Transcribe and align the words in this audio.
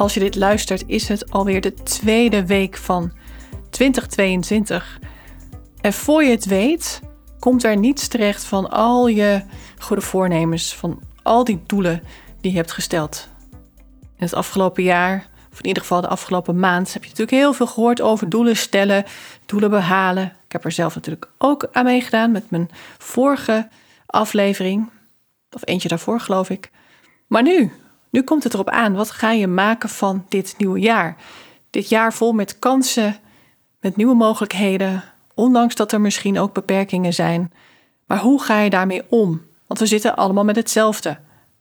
Als 0.00 0.14
je 0.14 0.20
dit 0.20 0.36
luistert, 0.36 0.84
is 0.86 1.08
het 1.08 1.30
alweer 1.30 1.60
de 1.60 1.74
tweede 1.74 2.46
week 2.46 2.76
van 2.76 3.12
2022. 3.70 4.98
En 5.80 5.92
voor 5.92 6.24
je 6.24 6.30
het 6.30 6.44
weet, 6.44 7.00
komt 7.38 7.64
er 7.64 7.76
niets 7.76 8.08
terecht 8.08 8.44
van 8.44 8.70
al 8.70 9.06
je 9.06 9.42
goede 9.78 10.02
voornemens, 10.02 10.74
van 10.74 11.02
al 11.22 11.44
die 11.44 11.62
doelen 11.66 12.02
die 12.40 12.50
je 12.50 12.56
hebt 12.56 12.72
gesteld. 12.72 13.28
In 13.92 14.24
het 14.24 14.34
afgelopen 14.34 14.82
jaar, 14.82 15.26
of 15.52 15.58
in 15.58 15.66
ieder 15.66 15.82
geval 15.82 16.00
de 16.00 16.08
afgelopen 16.08 16.58
maand, 16.58 16.92
heb 16.92 17.02
je 17.02 17.08
natuurlijk 17.08 17.36
heel 17.36 17.52
veel 17.52 17.66
gehoord 17.66 18.00
over 18.00 18.28
doelen 18.28 18.56
stellen, 18.56 19.04
doelen 19.46 19.70
behalen. 19.70 20.24
Ik 20.24 20.52
heb 20.52 20.64
er 20.64 20.72
zelf 20.72 20.94
natuurlijk 20.94 21.30
ook 21.38 21.68
aan 21.72 21.84
meegedaan 21.84 22.30
met 22.30 22.50
mijn 22.50 22.70
vorige 22.98 23.68
aflevering, 24.06 24.90
of 25.50 25.62
eentje 25.64 25.88
daarvoor 25.88 26.20
geloof 26.20 26.50
ik. 26.50 26.70
Maar 27.26 27.42
nu, 27.42 27.72
nu 28.10 28.22
komt 28.22 28.44
het 28.44 28.54
erop 28.54 28.68
aan, 28.68 28.94
wat 28.94 29.10
ga 29.10 29.30
je 29.30 29.46
maken 29.46 29.88
van 29.88 30.24
dit 30.28 30.54
nieuwe 30.58 30.80
jaar? 30.80 31.16
Dit 31.70 31.88
jaar 31.88 32.12
vol 32.12 32.32
met 32.32 32.58
kansen, 32.58 33.16
met 33.80 33.96
nieuwe 33.96 34.14
mogelijkheden, 34.14 35.04
ondanks 35.34 35.74
dat 35.74 35.92
er 35.92 36.00
misschien 36.00 36.38
ook 36.38 36.52
beperkingen 36.52 37.12
zijn. 37.12 37.52
Maar 38.06 38.18
hoe 38.18 38.42
ga 38.42 38.60
je 38.60 38.70
daarmee 38.70 39.02
om? 39.08 39.42
Want 39.66 39.80
we 39.80 39.86
zitten 39.86 40.16
allemaal 40.16 40.44
met 40.44 40.56
hetzelfde. 40.56 41.10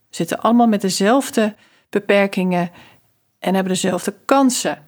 We 0.10 0.16
zitten 0.16 0.40
allemaal 0.40 0.68
met 0.68 0.82
dezelfde 0.82 1.56
beperkingen 1.90 2.72
en 3.40 3.54
hebben 3.54 3.74
dezelfde 3.74 4.14
kansen. 4.26 4.84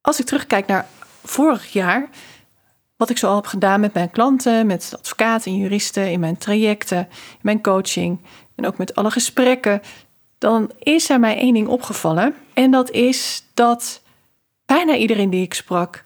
Als 0.00 0.20
ik 0.20 0.26
terugkijk 0.26 0.66
naar 0.66 0.86
vorig 1.24 1.72
jaar, 1.72 2.08
wat 2.96 3.10
ik 3.10 3.18
zo 3.18 3.28
al 3.28 3.34
heb 3.34 3.46
gedaan 3.46 3.80
met 3.80 3.94
mijn 3.94 4.10
klanten, 4.10 4.66
met 4.66 4.94
advocaten 4.98 5.52
en 5.52 5.58
juristen, 5.58 6.10
in 6.10 6.20
mijn 6.20 6.36
trajecten, 6.36 6.98
in 6.98 7.38
mijn 7.40 7.62
coaching 7.62 8.20
en 8.54 8.66
ook 8.66 8.78
met 8.78 8.94
alle 8.94 9.10
gesprekken, 9.10 9.80
dan 10.38 10.70
is 10.78 11.10
er 11.10 11.20
mij 11.20 11.38
één 11.38 11.54
ding 11.54 11.68
opgevallen. 11.68 12.34
En 12.54 12.70
dat 12.70 12.90
is 12.90 13.44
dat 13.54 14.02
bijna 14.66 14.96
iedereen 14.96 15.30
die 15.30 15.42
ik 15.42 15.54
sprak 15.54 16.04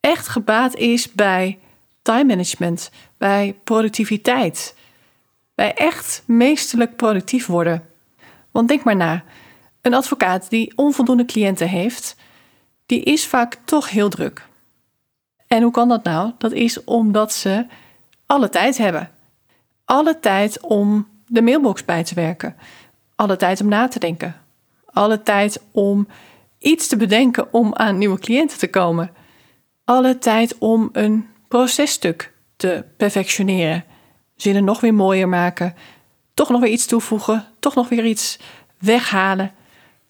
echt 0.00 0.28
gebaat 0.28 0.74
is 0.74 1.12
bij 1.12 1.58
time 2.02 2.24
management, 2.24 2.90
bij 3.18 3.56
productiviteit. 3.64 4.74
Bij 5.54 5.74
echt 5.74 6.22
meesterlijk 6.26 6.96
productief 6.96 7.46
worden. 7.46 7.84
Want 8.50 8.68
denk 8.68 8.84
maar 8.84 8.96
na, 8.96 9.24
een 9.80 9.94
advocaat 9.94 10.50
die 10.50 10.72
onvoldoende 10.76 11.24
cliënten 11.24 11.68
heeft, 11.68 12.16
die 12.86 13.02
is 13.02 13.26
vaak 13.26 13.58
toch 13.64 13.90
heel 13.90 14.08
druk. 14.08 14.46
En 15.46 15.62
hoe 15.62 15.72
kan 15.72 15.88
dat 15.88 16.04
nou? 16.04 16.32
Dat 16.38 16.52
is 16.52 16.84
omdat 16.84 17.32
ze 17.32 17.66
alle 18.26 18.48
tijd 18.48 18.78
hebben. 18.78 19.10
Alle 19.84 20.20
tijd 20.20 20.60
om 20.60 21.08
de 21.26 21.42
mailbox 21.42 21.84
bij 21.84 22.04
te 22.04 22.14
werken. 22.14 22.56
Alle 23.16 23.36
tijd 23.36 23.60
om 23.60 23.68
na 23.68 23.88
te 23.88 23.98
denken. 23.98 24.34
Alle 24.86 25.22
tijd 25.22 25.62
om 25.70 26.08
iets 26.58 26.86
te 26.86 26.96
bedenken 26.96 27.52
om 27.52 27.74
aan 27.74 27.98
nieuwe 27.98 28.18
cliënten 28.18 28.58
te 28.58 28.70
komen. 28.70 29.10
Alle 29.84 30.18
tijd 30.18 30.58
om 30.58 30.88
een 30.92 31.28
processtuk 31.48 32.32
te 32.56 32.84
perfectioneren. 32.96 33.84
Zinnen 34.36 34.64
nog 34.64 34.80
weer 34.80 34.94
mooier 34.94 35.28
maken. 35.28 35.74
Toch 36.34 36.48
nog 36.48 36.60
weer 36.60 36.70
iets 36.70 36.86
toevoegen. 36.86 37.44
Toch 37.58 37.74
nog 37.74 37.88
weer 37.88 38.04
iets 38.04 38.38
weghalen. 38.78 39.52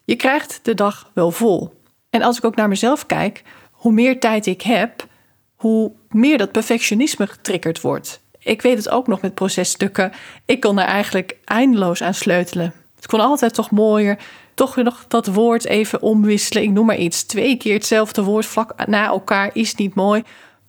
Je 0.05 0.17
krijgt 0.17 0.61
de 0.63 0.75
dag 0.75 1.11
wel 1.15 1.31
vol. 1.31 1.81
En 2.11 2.23
als 2.23 2.37
ik 2.37 2.45
ook 2.45 2.57
naar 2.57 2.69
mezelf 2.69 3.07
kijk, 3.07 3.43
hoe 3.71 3.93
meer 3.93 4.21
tijd 4.21 4.47
ik 4.47 4.63
heb, 4.63 5.07
hoe 5.55 5.93
meer 6.09 6.39
dat 6.39 6.53
perfectionisme 6.53 7.27
getriggerd 7.27 7.81
wordt. 7.81 8.21
Ik 8.39 8.63
weet 8.63 8.77
het 8.77 8.89
ook 8.89 9.07
nog 9.07 9.21
met 9.21 9.35
processtukken. 9.35 10.13
Ik 10.45 10.61
kon 10.61 10.79
er 10.79 10.87
eigenlijk 10.87 11.37
eindeloos 11.45 12.03
aan 12.03 12.15
sleutelen. 12.15 12.75
Het 13.07 13.15
kon 13.15 13.25
altijd 13.25 13.55
toch 13.55 13.71
mooier. 13.71 14.19
Toch 14.55 14.77
nog 14.77 15.05
dat 15.09 15.27
woord 15.27 15.65
even 15.65 16.03
omwisselen. 16.03 16.63
Ik 16.63 16.71
noem 16.71 16.87
maar 16.87 16.97
iets. 16.97 17.23
Twee 17.23 17.57
keer 17.57 17.75
hetzelfde 17.75 18.23
woord 18.23 18.47
vlak 18.47 18.87
na 18.87 19.07
elkaar 19.07 19.51
is 19.53 19.75
niet 19.75 19.95
mooi. 19.95 20.23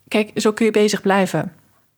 Kijk, 0.07 0.31
zo 0.35 0.51
kun 0.51 0.65
je 0.65 0.71
bezig 0.71 1.01
blijven. 1.01 1.53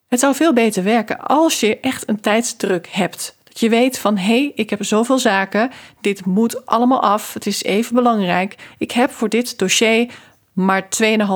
Het 0.08 0.20
zou 0.20 0.36
veel 0.36 0.54
beter 0.54 0.84
werken 0.84 1.20
als 1.20 1.60
je 1.60 1.80
echt 1.80 2.10
een 2.10 2.20
tijdsdruk 2.20 2.88
hebt. 2.92 3.38
Dat 3.44 3.60
je 3.60 3.70
weet 3.70 4.00
van 4.00 4.18
hé, 4.18 4.24
hey, 4.24 4.52
ik 4.56 4.70
heb 4.70 4.84
zoveel 4.84 5.20
zaken. 5.20 5.72
Dit 6.02 6.26
moet 6.26 6.66
allemaal 6.66 7.02
af. 7.02 7.34
Het 7.34 7.46
is 7.46 7.64
even 7.64 7.96
belangrijk. 7.96 8.56
Ik 8.78 8.92
heb 8.92 9.12
voor 9.12 9.30
dit 9.30 9.58
dossier 9.58 10.12
maar 10.54 10.88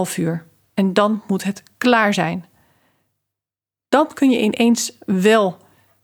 2,5 0.08 0.16
uur. 0.18 0.46
En 0.74 0.94
dan 0.94 1.22
moet 1.28 1.44
het 1.44 1.64
klaar 1.78 2.14
zijn. 2.14 2.46
Dan 3.90 4.14
kun 4.14 4.30
je 4.30 4.42
ineens 4.42 4.98
wel 5.06 5.58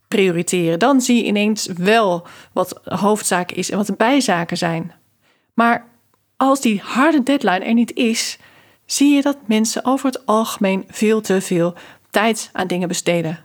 prioriteren. 0.10 0.80
Dan 0.80 1.02
zie 1.02 1.18
je 1.18 1.24
ineens 1.24 1.66
wel 1.66 2.28
wat 2.54 2.80
hoofdzaken 2.84 3.56
is 3.56 3.72
en 3.72 3.78
wat 3.78 3.88
de 3.88 3.94
bijzaken 3.98 4.58
zijn. 4.58 4.94
Maar 5.54 5.86
als 6.38 6.62
die 6.62 6.82
harde 6.84 7.24
deadline 7.24 7.66
er 7.66 7.74
niet 7.74 7.94
is, 7.94 8.38
zie 8.86 9.16
je 9.16 9.22
dat 9.22 9.38
mensen 9.46 9.86
over 9.86 10.06
het 10.06 10.26
algemeen 10.26 10.84
veel 10.88 11.22
te 11.22 11.42
veel 11.42 11.74
tijd 12.10 12.50
aan 12.54 12.68
dingen 12.68 12.88
besteden. 12.88 13.40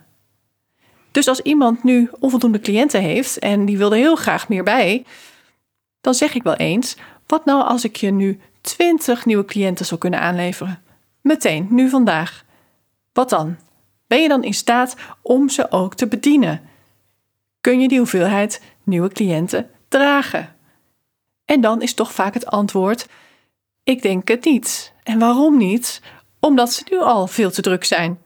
Dus 1.11 1.27
als 1.27 1.41
iemand 1.41 1.83
nu 1.83 2.09
onvoldoende 2.19 2.59
cliënten 2.59 3.01
heeft 3.01 3.39
en 3.39 3.65
die 3.65 3.77
wil 3.77 3.91
er 3.91 3.97
heel 3.97 4.15
graag 4.15 4.49
meer 4.49 4.63
bij, 4.63 5.05
dan 6.01 6.13
zeg 6.13 6.33
ik 6.33 6.43
wel 6.43 6.55
eens: 6.55 6.95
wat 7.27 7.45
nou 7.45 7.63
als 7.63 7.83
ik 7.83 7.95
je 7.95 8.11
nu 8.11 8.39
20 8.61 9.25
nieuwe 9.25 9.45
cliënten 9.45 9.85
zou 9.85 9.99
kunnen 9.99 10.19
aanleveren? 10.19 10.81
Meteen, 11.21 11.67
nu 11.69 11.89
vandaag. 11.89 12.43
Wat 13.13 13.29
dan? 13.29 13.55
Ben 14.07 14.21
je 14.21 14.27
dan 14.27 14.43
in 14.43 14.53
staat 14.53 14.95
om 15.21 15.49
ze 15.49 15.71
ook 15.71 15.95
te 15.95 16.07
bedienen? 16.07 16.61
Kun 17.61 17.79
je 17.79 17.87
die 17.87 17.97
hoeveelheid 17.97 18.61
nieuwe 18.83 19.09
cliënten 19.09 19.69
dragen? 19.87 20.55
En 21.45 21.61
dan 21.61 21.81
is 21.81 21.93
toch 21.93 22.13
vaak 22.13 22.33
het 22.33 22.45
antwoord: 22.45 23.07
ik 23.83 24.01
denk 24.01 24.27
het 24.27 24.45
niet. 24.45 24.93
En 25.03 25.19
waarom 25.19 25.57
niet? 25.57 26.01
Omdat 26.39 26.73
ze 26.73 26.83
nu 26.89 26.99
al 26.99 27.27
veel 27.27 27.51
te 27.51 27.61
druk 27.61 27.83
zijn. 27.83 28.19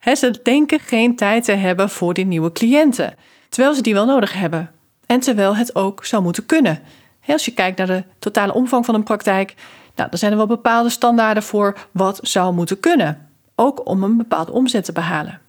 ze 0.00 0.40
denken 0.42 0.80
geen 0.80 1.16
tijd 1.16 1.44
te 1.44 1.52
hebben 1.52 1.90
voor 1.90 2.14
die 2.14 2.26
nieuwe 2.26 2.52
cliënten, 2.52 3.14
terwijl 3.48 3.74
ze 3.74 3.82
die 3.82 3.94
wel 3.94 4.06
nodig 4.06 4.32
hebben. 4.32 4.72
En 5.06 5.20
terwijl 5.20 5.56
het 5.56 5.74
ook 5.74 6.04
zou 6.04 6.22
moeten 6.22 6.46
kunnen. 6.46 6.82
als 7.26 7.44
je 7.44 7.54
kijkt 7.54 7.78
naar 7.78 7.86
de 7.86 8.04
totale 8.18 8.54
omvang 8.54 8.84
van 8.84 8.94
een 8.94 9.02
praktijk, 9.02 9.54
nou, 9.94 10.10
dan 10.10 10.18
zijn 10.18 10.30
er 10.32 10.38
wel 10.38 10.46
bepaalde 10.46 10.88
standaarden 10.88 11.42
voor 11.42 11.88
wat 11.92 12.18
zou 12.22 12.54
moeten 12.54 12.80
kunnen 12.80 13.33
ook 13.54 13.88
om 13.88 14.02
een 14.02 14.16
bepaalde 14.16 14.52
omzet 14.52 14.84
te 14.84 14.92
behalen. 14.92 15.40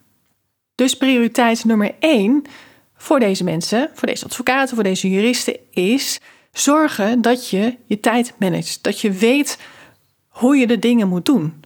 Dus 0.75 0.97
prioriteit 0.97 1.65
nummer 1.65 1.95
één 1.99 2.43
voor 2.95 3.19
deze 3.19 3.43
mensen, 3.43 3.89
voor 3.93 4.07
deze 4.07 4.25
advocaten, 4.25 4.75
voor 4.75 4.83
deze 4.83 5.09
juristen, 5.09 5.57
is 5.71 6.19
zorgen 6.51 7.21
dat 7.21 7.49
je 7.49 7.77
je 7.85 7.99
tijd 7.99 8.33
managt. 8.39 8.83
Dat 8.83 9.01
je 9.01 9.11
weet 9.11 9.59
hoe 10.27 10.55
je 10.55 10.67
de 10.67 10.79
dingen 10.79 11.07
moet 11.07 11.25
doen. 11.25 11.63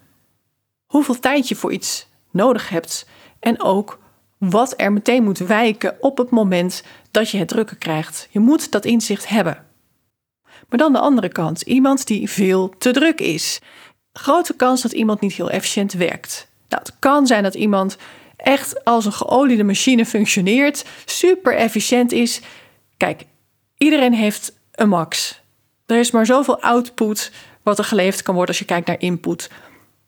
Hoeveel 0.85 1.19
tijd 1.19 1.47
je 1.47 1.55
voor 1.55 1.71
iets 1.71 2.07
nodig 2.31 2.69
hebt. 2.69 3.07
En 3.39 3.61
ook 3.61 3.99
wat 4.37 4.73
er 4.77 4.93
meteen 4.93 5.23
moet 5.23 5.37
wijken 5.37 5.97
op 5.99 6.17
het 6.17 6.29
moment 6.29 6.83
dat 7.11 7.29
je 7.29 7.37
het 7.37 7.47
drukken 7.47 7.77
krijgt. 7.77 8.27
Je 8.31 8.39
moet 8.39 8.71
dat 8.71 8.85
inzicht 8.85 9.27
hebben. 9.27 9.65
Maar 10.69 10.79
dan 10.79 10.93
de 10.93 10.99
andere 10.99 11.29
kant, 11.29 11.61
iemand 11.61 12.07
die 12.07 12.29
veel 12.29 12.73
te 12.77 12.91
druk 12.91 13.19
is 13.19 13.61
grote 14.13 14.55
kans 14.55 14.81
dat 14.81 14.91
iemand 14.91 15.21
niet 15.21 15.33
heel 15.33 15.49
efficiënt 15.49 15.93
werkt. 15.93 16.47
Nou, 16.69 16.81
het 16.81 16.95
kan 16.99 17.27
zijn 17.27 17.43
dat 17.43 17.55
iemand 17.55 17.97
echt 18.35 18.85
als 18.85 19.05
een 19.05 19.13
geoliede 19.13 19.63
machine 19.63 20.05
functioneert, 20.05 20.85
super 21.05 21.55
efficiënt 21.55 22.11
is. 22.11 22.41
Kijk, 22.97 23.25
iedereen 23.77 24.13
heeft 24.13 24.53
een 24.71 24.89
max. 24.89 25.41
Er 25.85 25.99
is 25.99 26.11
maar 26.11 26.25
zoveel 26.25 26.61
output 26.61 27.31
wat 27.63 27.77
er 27.77 27.83
geleverd 27.83 28.21
kan 28.21 28.35
worden 28.35 28.55
als 28.55 28.63
je 28.63 28.69
kijkt 28.73 28.87
naar 28.87 29.01
input. 29.01 29.49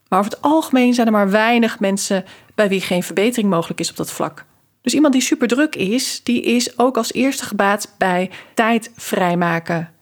Maar 0.08 0.20
over 0.20 0.32
het 0.32 0.42
algemeen 0.42 0.94
zijn 0.94 1.08
er 1.08 1.14
maar 1.14 1.30
weinig 1.30 1.80
mensen 1.80 2.26
bij 2.56 2.70
wie 2.70 2.82
geen 2.82 3.04
verbetering 3.04 3.50
mogelijk 3.50 3.80
is 3.80 3.90
op 3.90 3.96
dat 3.96 4.12
vlak. 4.12 4.46
Dus 4.82 4.94
iemand 4.94 5.14
die 5.14 5.22
super 5.22 5.48
druk 5.48 5.76
is, 5.76 6.24
die 6.24 6.42
is 6.42 6.78
ook 6.78 6.98
als 6.98 7.14
eerste 7.14 7.46
gebaat 7.46 7.94
bij 7.98 8.32
tijd 8.54 8.92
vrijmaken. 8.96 9.94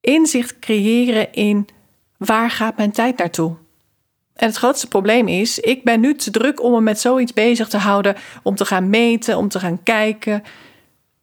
Inzicht 0.00 0.58
creëren 0.58 1.32
in 1.32 1.68
waar 2.18 2.50
gaat 2.50 2.76
mijn 2.76 2.92
tijd 2.92 3.18
naartoe? 3.18 3.56
En 4.34 4.46
het 4.46 4.56
grootste 4.56 4.88
probleem 4.88 5.28
is, 5.28 5.58
ik 5.58 5.84
ben 5.84 6.00
nu 6.00 6.14
te 6.14 6.30
druk 6.30 6.62
om 6.62 6.72
me 6.72 6.80
met 6.80 7.00
zoiets 7.00 7.32
bezig 7.32 7.68
te 7.68 7.76
houden, 7.76 8.16
om 8.42 8.54
te 8.54 8.64
gaan 8.64 8.90
meten, 8.90 9.36
om 9.36 9.48
te 9.48 9.60
gaan 9.60 9.82
kijken. 9.82 10.42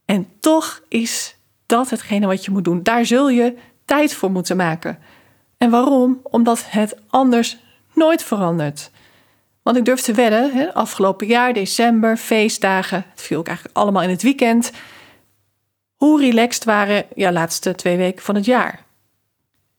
En 0.06 0.28
toch 0.40 0.82
is 0.88 1.36
dat 1.66 1.90
hetgene 1.90 2.28
wat 2.28 2.46
je 2.46 2.52
moet 2.52 2.64
doen. 2.64 2.84
Daar 2.84 3.06
zul 3.06 3.30
je 3.30 3.58
tijd 3.86 4.14
voor 4.14 4.32
moeten 4.32 4.58
maken. 4.58 5.00
En 5.58 5.70
waarom? 5.70 6.20
Omdat 6.24 6.64
het 6.68 6.96
anders 7.08 7.58
nooit 7.94 8.24
verandert. 8.24 8.92
Want 9.64 9.78
ik 9.78 9.86
durf 9.86 10.02
te 10.02 10.14
wedden, 10.14 10.54
hè, 10.54 10.74
afgelopen 10.74 11.28
jaar, 11.28 11.54
december, 11.54 12.18
feestdagen, 12.18 13.06
het 13.10 13.22
viel 13.22 13.40
ook 13.40 13.48
eigenlijk 13.48 13.78
allemaal 13.78 14.02
in 14.02 14.10
het 14.10 14.22
weekend. 14.22 14.72
Hoe 15.96 16.20
relaxed 16.20 16.64
waren 16.64 17.06
ja, 17.16 17.32
laatste 17.32 17.76
twee 17.76 17.98
weken 17.98 18.24
van 18.24 18.36
het 18.36 18.46
jaar? 18.46 18.84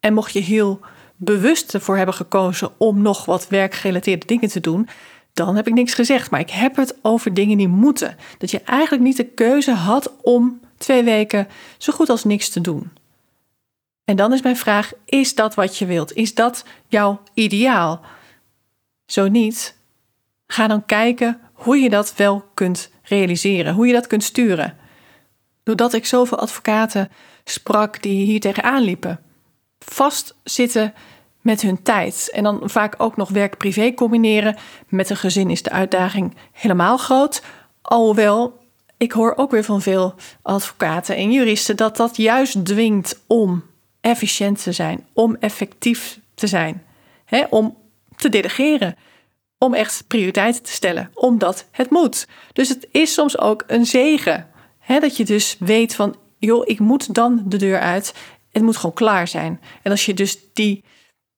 En 0.00 0.14
mocht 0.14 0.32
je 0.32 0.40
heel 0.40 0.80
bewust 1.16 1.74
ervoor 1.74 1.96
hebben 1.96 2.14
gekozen 2.14 2.70
om 2.76 3.02
nog 3.02 3.24
wat 3.24 3.48
werkgerelateerde 3.48 4.26
dingen 4.26 4.48
te 4.48 4.60
doen, 4.60 4.88
dan 5.32 5.56
heb 5.56 5.66
ik 5.66 5.74
niks 5.74 5.94
gezegd. 5.94 6.30
Maar 6.30 6.40
ik 6.40 6.50
heb 6.50 6.76
het 6.76 6.96
over 7.02 7.34
dingen 7.34 7.58
die 7.58 7.68
moeten. 7.68 8.16
Dat 8.38 8.50
je 8.50 8.60
eigenlijk 8.60 9.02
niet 9.02 9.16
de 9.16 9.24
keuze 9.24 9.72
had 9.72 10.12
om 10.22 10.60
twee 10.78 11.02
weken 11.02 11.48
zo 11.78 11.92
goed 11.92 12.08
als 12.08 12.24
niks 12.24 12.48
te 12.48 12.60
doen. 12.60 12.90
En 14.04 14.16
dan 14.16 14.32
is 14.32 14.42
mijn 14.42 14.56
vraag: 14.56 14.92
is 15.04 15.34
dat 15.34 15.54
wat 15.54 15.76
je 15.76 15.86
wilt? 15.86 16.12
Is 16.12 16.34
dat 16.34 16.64
jouw 16.88 17.20
ideaal? 17.34 18.00
Zo 19.06 19.28
niet, 19.28 19.76
ga 20.46 20.66
dan 20.66 20.86
kijken 20.86 21.40
hoe 21.52 21.76
je 21.76 21.90
dat 21.90 22.14
wel 22.16 22.44
kunt 22.54 22.90
realiseren, 23.02 23.74
hoe 23.74 23.86
je 23.86 23.92
dat 23.92 24.06
kunt 24.06 24.24
sturen. 24.24 24.76
Doordat 25.62 25.92
ik 25.92 26.06
zoveel 26.06 26.38
advocaten 26.38 27.10
sprak 27.44 28.02
die 28.02 28.24
hier 28.24 28.40
tegenaan 28.40 28.82
liepen. 28.82 29.20
Vastzitten 29.86 30.94
met 31.40 31.60
hun 31.60 31.82
tijd. 31.82 32.30
En 32.32 32.42
dan 32.42 32.60
vaak 32.64 32.94
ook 32.98 33.16
nog 33.16 33.28
werk-privé 33.28 33.94
combineren. 33.94 34.56
Met 34.88 35.10
een 35.10 35.16
gezin 35.16 35.50
is 35.50 35.62
de 35.62 35.70
uitdaging 35.70 36.36
helemaal 36.52 36.96
groot. 36.96 37.42
Alhoewel, 37.82 38.58
ik 38.96 39.12
hoor 39.12 39.32
ook 39.36 39.50
weer 39.50 39.64
van 39.64 39.82
veel 39.82 40.14
advocaten 40.42 41.16
en 41.16 41.32
juristen 41.32 41.76
dat 41.76 41.96
dat 41.96 42.16
juist 42.16 42.64
dwingt 42.64 43.20
om 43.26 43.64
efficiënt 44.00 44.62
te 44.62 44.72
zijn, 44.72 45.06
om 45.12 45.36
effectief 45.40 46.18
te 46.34 46.46
zijn, 46.46 46.82
hè, 47.24 47.44
om 47.50 47.76
te 48.16 48.28
delegeren, 48.28 48.96
om 49.58 49.74
echt 49.74 50.04
prioriteiten 50.06 50.62
te 50.62 50.72
stellen, 50.72 51.10
omdat 51.14 51.66
het 51.70 51.90
moet. 51.90 52.26
Dus 52.52 52.68
het 52.68 52.88
is 52.90 53.12
soms 53.12 53.38
ook 53.38 53.64
een 53.66 53.86
zegen 53.86 54.48
hè, 54.78 54.98
dat 54.98 55.16
je 55.16 55.24
dus 55.24 55.56
weet 55.58 55.94
van, 55.94 56.16
joh, 56.38 56.62
ik 56.66 56.78
moet 56.78 57.14
dan 57.14 57.42
de 57.46 57.56
deur 57.56 57.80
uit. 57.80 58.14
Het 58.56 58.64
moet 58.64 58.76
gewoon 58.76 58.94
klaar 58.94 59.28
zijn. 59.28 59.60
En 59.82 59.90
als 59.90 60.06
je 60.06 60.14
dus 60.14 60.38
die 60.52 60.84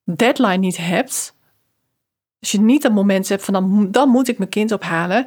deadline 0.03 0.57
niet 0.57 0.77
hebt, 0.77 1.35
als 2.39 2.51
je 2.51 2.59
niet 2.59 2.81
dat 2.81 2.91
moment 2.91 3.29
hebt 3.29 3.43
van 3.43 3.53
dan, 3.53 3.91
dan 3.91 4.09
moet 4.09 4.27
ik 4.27 4.37
mijn 4.37 4.49
kind 4.49 4.71
ophalen, 4.71 5.25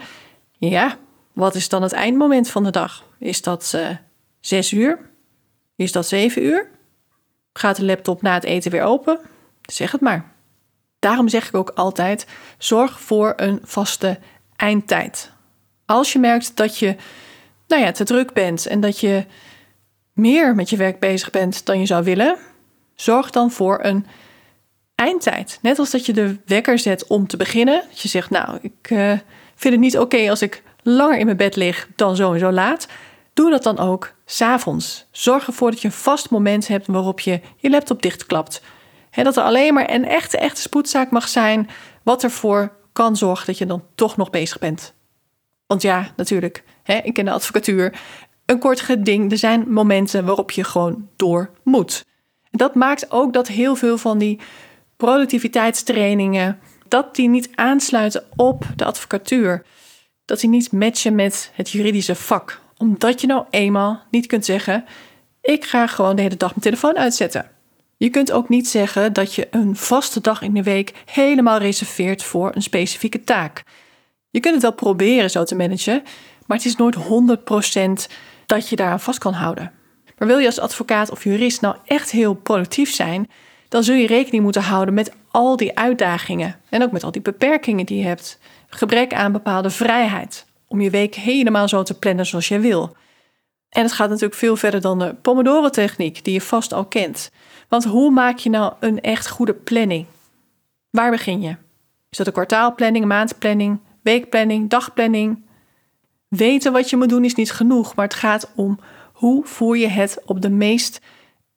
ja, 0.59 0.99
wat 1.33 1.55
is 1.55 1.69
dan 1.69 1.83
het 1.83 1.93
eindmoment 1.93 2.51
van 2.51 2.65
de 2.65 2.71
dag? 2.71 3.05
Is 3.19 3.43
dat 3.43 3.73
uh, 3.75 3.89
zes 4.41 4.73
uur? 4.73 5.11
Is 5.77 5.93
dat 5.93 6.09
zeven 6.09 6.45
uur? 6.45 6.71
Gaat 7.53 7.77
de 7.77 7.85
laptop 7.85 8.23
na 8.23 8.35
het 8.35 8.45
eten 8.45 8.71
weer 8.71 8.83
open? 8.83 9.21
Zeg 9.63 9.93
het 9.93 10.01
maar. 10.01 10.33
Daarom 10.99 11.29
zeg 11.29 11.49
ik 11.49 11.55
ook 11.55 11.71
altijd: 11.71 12.27
zorg 12.59 13.01
voor 13.01 13.33
een 13.37 13.61
vaste 13.63 14.19
eindtijd. 14.57 15.33
Als 15.87 16.13
je 16.13 16.19
merkt 16.19 16.57
dat 16.57 16.79
je 16.79 16.97
nou 17.67 17.83
ja, 17.83 17.91
te 17.91 18.05
druk 18.05 18.33
bent 18.33 18.67
en 18.67 18.81
dat 18.81 19.01
je 19.01 19.27
meer 20.13 20.55
met 20.55 20.71
je 20.71 20.77
werk 20.77 20.99
bezig 20.99 21.31
bent 21.31 21.67
dan 21.67 21.79
je 21.79 21.87
zou 21.87 22.05
willen, 22.05 22.37
zorg 22.95 23.31
dan 23.31 23.51
voor 23.51 23.79
een 23.83 24.07
eindtijd. 24.95 25.59
Net 25.63 25.79
als 25.79 25.91
dat 25.91 26.07
je 26.07 26.13
de 26.13 26.37
wekker 26.47 26.79
zet 26.79 27.07
om 27.07 27.27
te 27.27 27.37
beginnen. 27.37 27.83
Dat 27.89 28.01
je 28.01 28.09
zegt, 28.09 28.31
nou, 28.31 28.59
ik 28.63 28.91
uh, 28.91 29.13
vind 29.55 29.75
het 29.75 29.83
niet 29.83 29.99
oké 29.99 30.31
als 30.31 30.43
ik 30.43 30.63
langer 30.83 31.19
in 31.19 31.25
mijn 31.25 31.37
bed 31.37 31.57
lig 31.57 31.89
dan 31.97 32.11
en 32.11 32.39
zo 32.39 32.53
laat. 32.53 32.89
Doe 33.33 33.51
dat 33.51 33.63
dan 33.63 33.79
ook 33.79 34.13
s'avonds. 34.25 35.07
Zorg 35.11 35.47
ervoor 35.47 35.71
dat 35.71 35.81
je 35.81 35.89
een 35.89 35.95
vast 35.95 36.31
moment 36.31 36.69
hebt 36.69 36.87
waarop 36.87 37.21
je 37.21 37.41
je 37.57 37.71
laptop 37.71 38.03
dichtklapt. 38.03 38.63
He, 39.11 39.23
dat 39.23 39.37
er 39.37 39.43
alleen 39.43 39.75
maar 39.75 39.91
een 39.91 40.05
echte, 40.05 40.39
echte 40.39 40.61
spoedzaak 40.61 41.11
mag 41.11 41.29
zijn, 41.29 41.69
wat 42.03 42.23
ervoor 42.23 42.73
kan 42.93 43.17
zorgen 43.17 43.47
dat 43.47 43.59
je 43.59 43.67
dan 43.67 43.85
toch 43.95 44.17
nog 44.17 44.31
bezig 44.31 44.59
bent. 44.59 44.95
Want 45.67 45.83
ja, 45.83 46.13
natuurlijk, 46.17 46.65
ik 47.03 47.15
ken 47.15 47.25
de 47.25 47.31
advocatuur. 47.31 48.01
Een 48.47 48.59
kort 48.59 48.81
geding, 48.81 49.31
er 49.31 49.39
zijn 49.39 49.73
momenten 49.73 50.25
waarop 50.25 50.51
je 50.51 50.65
gewoon 50.65 51.09
door 51.17 51.51
moet. 51.63 52.05
dat 52.51 52.75
maakt 52.75 53.11
ook 53.11 53.33
dat 53.33 53.49
heel 53.49 53.77
veel 53.77 53.99
van 53.99 54.19
die 54.19 54.41
productiviteitstrainingen, 54.97 56.59
dat 56.89 57.15
die 57.15 57.29
niet 57.29 57.49
aansluiten 57.55 58.25
op 58.37 58.65
de 58.77 58.85
advocatuur. 58.85 59.65
Dat 60.25 60.41
die 60.41 60.51
niet 60.51 60.73
matchen 60.73 61.15
met 61.15 61.51
het 61.55 61.71
juridische 61.71 62.15
vak. 62.15 62.61
Omdat 62.77 63.21
je 63.21 63.27
nou 63.27 63.45
eenmaal 63.51 64.03
niet 64.11 64.27
kunt 64.27 64.45
zeggen: 64.45 64.85
ik 65.41 65.65
ga 65.65 65.87
gewoon 65.87 66.17
de 66.17 66.23
hele 66.23 66.37
dag 66.37 66.51
mijn 66.51 66.61
telefoon 66.61 66.97
uitzetten. 66.97 67.51
Je 67.97 68.11
kunt 68.11 68.33
ook 68.33 68.49
niet 68.49 68.69
zeggen 68.69 69.13
dat 69.13 69.35
je 69.35 69.49
een 69.51 69.77
vaste 69.77 70.21
dag 70.21 70.43
in 70.43 70.55
de 70.55 70.63
week 70.63 70.93
helemaal 71.05 71.59
reserveert 71.59 72.23
voor 72.23 72.51
een 72.55 72.63
specifieke 72.63 73.25
taak. 73.25 73.63
Je 74.31 74.41
kunt 74.41 74.55
het 74.55 74.63
wel 74.63 74.73
proberen 74.73 75.31
zo 75.31 75.45
te 75.45 75.55
managen, 75.55 76.03
maar 76.47 76.57
het 76.57 76.67
is 76.67 76.77
nooit 76.77 76.97
100% 76.97 78.13
dat 78.55 78.69
je 78.69 78.77
daaraan 78.77 79.01
vast 79.01 79.19
kan 79.19 79.33
houden. 79.33 79.73
Maar 80.19 80.29
wil 80.29 80.39
je 80.39 80.47
als 80.47 80.61
advocaat 80.61 81.11
of 81.11 81.25
jurist 81.25 81.61
nou 81.61 81.77
echt 81.85 82.11
heel 82.11 82.35
productief 82.35 82.95
zijn, 82.95 83.31
dan 83.69 83.85
zul 83.85 83.95
je 83.95 84.07
rekening 84.07 84.43
moeten 84.43 84.63
houden 84.63 84.95
met 84.95 85.13
al 85.31 85.57
die 85.57 85.79
uitdagingen 85.79 86.57
en 86.69 86.83
ook 86.83 86.93
met 86.93 87.05
al 87.05 87.11
die 87.11 87.23
beperkingen 87.23 87.87
die 87.87 87.99
je 87.99 88.05
hebt. 88.05 88.39
Gebrek 88.69 89.15
aan 89.15 89.33
bepaalde 89.33 89.71
vrijheid 89.71 90.47
om 90.69 90.81
je 90.81 90.91
week 90.91 91.15
helemaal 91.15 91.69
zo 91.69 91.83
te 91.83 91.99
plannen 91.99 92.27
zoals 92.27 92.49
jij 92.49 92.61
wil. 92.61 92.97
En 93.69 93.83
het 93.83 93.93
gaat 93.93 94.09
natuurlijk 94.09 94.35
veel 94.35 94.57
verder 94.57 94.81
dan 94.81 94.99
de 94.99 95.15
Pomodoro-techniek, 95.15 96.25
die 96.25 96.33
je 96.33 96.41
vast 96.41 96.73
al 96.73 96.85
kent. 96.85 97.31
Want 97.69 97.85
hoe 97.85 98.11
maak 98.11 98.39
je 98.39 98.51
nou 98.51 98.73
een 98.81 99.01
echt 99.01 99.29
goede 99.29 99.55
planning? 99.55 100.07
Waar 100.91 101.11
begin 101.11 101.43
je? 101.43 101.57
Is 102.11 102.19
dat 102.19 102.27
een 102.27 102.33
kwartaalplanning, 102.33 103.05
maandplanning, 103.05 103.81
weekplanning, 104.03 104.71
dagplanning? 104.71 105.43
Weten 106.37 106.73
wat 106.73 106.91
je 106.91 106.97
moet 106.97 107.09
doen 107.09 107.25
is 107.25 107.35
niet 107.35 107.53
genoeg, 107.53 107.95
maar 107.95 108.05
het 108.05 108.15
gaat 108.15 108.53
om 108.55 108.79
hoe 109.13 109.45
voer 109.47 109.77
je 109.77 109.87
het 109.87 110.19
op 110.25 110.41
de 110.41 110.51
meest 110.51 111.01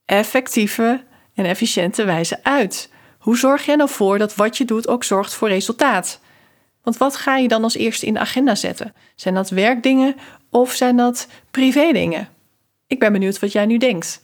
effectieve 0.06 1.04
en 1.34 1.46
efficiënte 1.46 2.06
wijze 2.06 2.44
uit. 2.44 2.90
Hoe 3.20 3.38
zorg 3.38 3.66
je 3.66 3.76
nou 3.76 3.90
voor 3.90 4.18
dat 4.18 4.36
wat 4.36 4.58
je 4.58 4.66
doet 4.66 4.88
ook 4.88 5.04
zorgt 5.04 5.34
voor 5.34 5.48
resultaat? 5.48 6.20
Want 6.84 6.98
wat 6.98 7.16
ga 7.16 7.38
je 7.38 7.48
dan 7.48 7.64
als 7.64 7.76
eerste 7.76 8.06
in 8.06 8.14
de 8.14 8.20
agenda 8.20 8.56
zetten? 8.56 8.94
Zijn 9.16 9.34
dat 9.34 9.50
werkdingen 9.50 10.16
of 10.50 10.72
zijn 10.72 10.98
dat 10.98 11.28
privédingen? 11.52 12.30
Ik 12.88 13.00
ben 13.00 13.12
benieuwd 13.12 13.40
wat 13.40 13.52
jij 13.52 13.66
nu 13.66 13.78
denkt. 13.78 14.24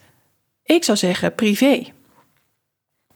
Ik 0.63 0.84
zou 0.84 0.98
zeggen 0.98 1.36
privé. 1.36 1.86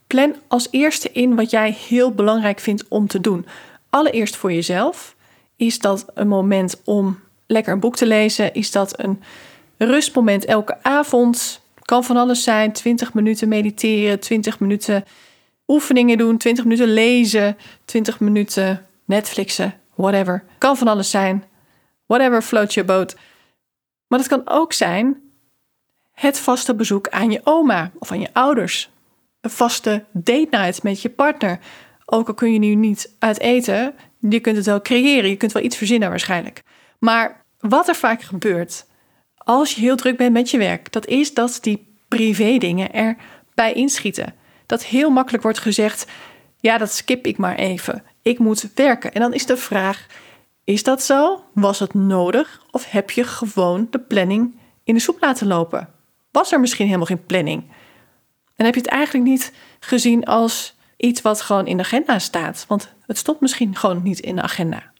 Plan 0.07 0.35
als 0.47 0.67
eerste 0.71 1.11
in 1.11 1.35
wat 1.35 1.49
jij 1.49 1.71
heel 1.87 2.11
belangrijk 2.11 2.59
vindt 2.59 2.87
om 2.87 3.07
te 3.07 3.21
doen. 3.21 3.45
Allereerst 3.89 4.35
voor 4.35 4.53
jezelf. 4.53 5.15
Is 5.55 5.79
dat 5.79 6.05
een 6.13 6.27
moment 6.27 6.81
om 6.83 7.23
lekker 7.47 7.73
een 7.73 7.79
boek 7.79 7.95
te 7.95 8.05
lezen? 8.05 8.53
Is 8.53 8.71
dat 8.71 8.99
een 8.99 9.21
rustmoment 9.77 10.45
elke 10.45 10.77
avond? 10.83 11.61
Kan 11.81 12.03
van 12.03 12.17
alles 12.17 12.43
zijn. 12.43 12.71
20 12.71 13.13
minuten 13.13 13.47
mediteren, 13.47 14.19
20 14.19 14.59
minuten 14.59 15.05
oefeningen 15.67 16.17
doen, 16.17 16.37
20 16.37 16.63
minuten 16.63 16.93
lezen, 16.93 17.57
20 17.85 18.19
minuten 18.19 18.85
Netflixen, 19.05 19.73
whatever. 19.95 20.43
Kan 20.57 20.77
van 20.77 20.87
alles 20.87 21.09
zijn. 21.09 21.43
Whatever 22.05 22.41
floats 22.41 22.73
your 22.73 22.89
boat. 22.89 23.15
Maar 24.07 24.19
het 24.19 24.27
kan 24.27 24.41
ook 24.45 24.73
zijn 24.73 25.21
het 26.15 26.39
vaste 26.39 26.75
bezoek 26.75 27.09
aan 27.09 27.31
je 27.31 27.41
oma 27.43 27.91
of 27.99 28.11
aan 28.11 28.19
je 28.19 28.33
ouders. 28.33 28.89
Een 29.41 29.49
vaste 29.49 30.03
date 30.11 30.47
night 30.49 30.83
met 30.83 31.01
je 31.01 31.09
partner. 31.09 31.59
Ook 32.05 32.27
al 32.27 32.33
kun 32.33 32.53
je 32.53 32.59
nu 32.59 32.75
niet 32.75 33.13
uit 33.19 33.39
eten, 33.39 33.95
je 34.19 34.39
kunt 34.39 34.55
het 34.55 34.65
wel 34.65 34.81
creëren. 34.81 35.29
Je 35.29 35.35
kunt 35.35 35.51
wel 35.51 35.63
iets 35.63 35.77
verzinnen 35.77 36.09
waarschijnlijk. 36.09 36.63
Maar 36.99 37.45
wat 37.59 37.87
er 37.87 37.95
vaak 37.95 38.21
gebeurt 38.21 38.85
als 39.35 39.75
je 39.75 39.81
heel 39.81 39.95
druk 39.95 40.17
bent 40.17 40.33
met 40.33 40.51
je 40.51 40.57
werk, 40.57 40.91
dat 40.91 41.05
is 41.05 41.33
dat 41.33 41.57
die 41.61 41.95
privé 42.07 42.57
dingen 42.57 42.93
erbij 42.93 43.73
inschieten. 43.73 44.35
Dat 44.65 44.83
heel 44.83 45.09
makkelijk 45.09 45.43
wordt 45.43 45.59
gezegd, 45.59 46.07
ja, 46.59 46.77
dat 46.77 46.91
skip 46.91 47.25
ik 47.25 47.37
maar 47.37 47.55
even. 47.55 48.03
Ik 48.21 48.39
moet 48.39 48.69
werken. 48.75 49.13
En 49.13 49.21
dan 49.21 49.33
is 49.33 49.45
de 49.45 49.57
vraag, 49.57 50.05
is 50.63 50.83
dat 50.83 51.03
zo? 51.03 51.43
Was 51.53 51.79
het 51.79 51.93
nodig? 51.93 52.61
Of 52.71 52.91
heb 52.91 53.11
je 53.11 53.23
gewoon 53.23 53.87
de 53.89 53.99
planning 53.99 54.59
in 54.83 54.93
de 54.93 54.99
soep 54.99 55.17
laten 55.21 55.47
lopen? 55.47 55.89
Was 56.31 56.51
er 56.51 56.59
misschien 56.59 56.85
helemaal 56.85 57.05
geen 57.05 57.25
planning? 57.25 57.63
En 58.55 58.65
heb 58.65 58.73
je 58.73 58.81
het 58.81 58.89
eigenlijk 58.89 59.25
niet 59.25 59.53
gezien 59.79 60.25
als 60.25 60.75
iets 60.97 61.21
wat 61.21 61.41
gewoon 61.41 61.67
in 61.67 61.77
de 61.77 61.83
agenda 61.83 62.19
staat? 62.19 62.65
Want 62.67 62.93
het 63.01 63.17
stond 63.17 63.39
misschien 63.39 63.75
gewoon 63.75 64.03
niet 64.03 64.19
in 64.19 64.35
de 64.35 64.41
agenda. 64.41 64.93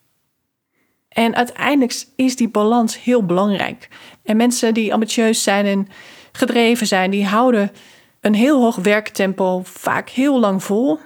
En 1.16 1.36
uiteindelijk 1.36 2.06
is 2.16 2.36
die 2.36 2.50
balans 2.50 3.04
heel 3.04 3.26
belangrijk. 3.26 3.88
En 4.24 4.38
mensen 4.38 4.74
die 4.74 4.94
ambitieus 4.94 5.44
zijn 5.44 5.66
en 5.66 5.88
gedreven 6.32 6.88
zijn, 6.88 7.12
die 7.12 7.26
houden 7.26 7.72
een 8.20 8.34
heel 8.34 8.62
hoog 8.62 8.76
werktempo 8.76 9.62
vaak 9.64 10.10
heel 10.10 10.40
lang 10.40 10.64
vol. 10.64 11.00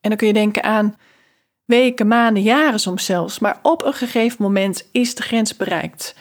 En 0.00 0.08
dan 0.08 0.16
kun 0.16 0.26
je 0.26 0.32
denken 0.32 0.62
aan 0.62 0.96
weken, 1.64 2.08
maanden, 2.08 2.42
jaren 2.42 2.80
soms 2.80 3.04
zelfs. 3.04 3.38
Maar 3.38 3.58
op 3.62 3.84
een 3.84 3.92
gegeven 3.92 4.42
moment 4.42 4.88
is 4.92 5.14
de 5.14 5.22
grens 5.22 5.56
bereikt. 5.56 6.14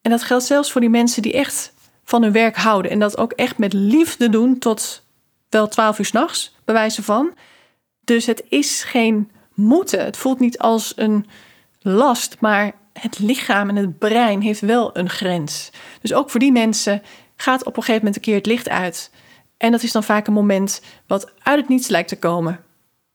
En 0.00 0.10
dat 0.10 0.22
geldt 0.22 0.44
zelfs 0.44 0.72
voor 0.72 0.80
die 0.80 0.90
mensen 0.90 1.22
die 1.22 1.32
echt 1.32 1.74
van 2.04 2.22
hun 2.22 2.32
werk 2.32 2.56
houden. 2.56 2.90
En 2.90 2.98
dat 2.98 3.18
ook 3.18 3.32
echt 3.32 3.58
met 3.58 3.72
liefde 3.72 4.28
doen 4.28 4.58
tot 4.58 5.06
wel 5.48 5.68
twaalf 5.68 5.98
uur 5.98 6.04
s'nachts, 6.04 6.54
bij 6.64 6.74
wijze 6.74 7.02
van. 7.02 7.34
Dus 8.00 8.26
het 8.26 8.44
is 8.48 8.82
geen 8.82 9.30
moeten. 9.54 10.04
Het 10.04 10.16
voelt 10.16 10.40
niet 10.40 10.58
als 10.58 10.92
een 10.96 11.26
last, 11.84 12.36
maar 12.40 12.72
het 12.92 13.18
lichaam 13.18 13.68
en 13.68 13.76
het 13.76 13.98
brein 13.98 14.40
heeft 14.40 14.60
wel 14.60 14.96
een 14.96 15.08
grens. 15.08 15.70
Dus 16.00 16.14
ook 16.14 16.30
voor 16.30 16.40
die 16.40 16.52
mensen 16.52 17.02
gaat 17.36 17.64
op 17.64 17.76
een 17.76 17.82
gegeven 17.82 18.04
moment 18.04 18.16
een 18.16 18.22
keer 18.22 18.34
het 18.34 18.46
licht 18.46 18.68
uit. 18.68 19.10
En 19.56 19.70
dat 19.70 19.82
is 19.82 19.92
dan 19.92 20.04
vaak 20.04 20.26
een 20.26 20.32
moment 20.32 20.82
wat 21.06 21.32
uit 21.42 21.58
het 21.58 21.68
niets 21.68 21.88
lijkt 21.88 22.08
te 22.08 22.18
komen. 22.18 22.60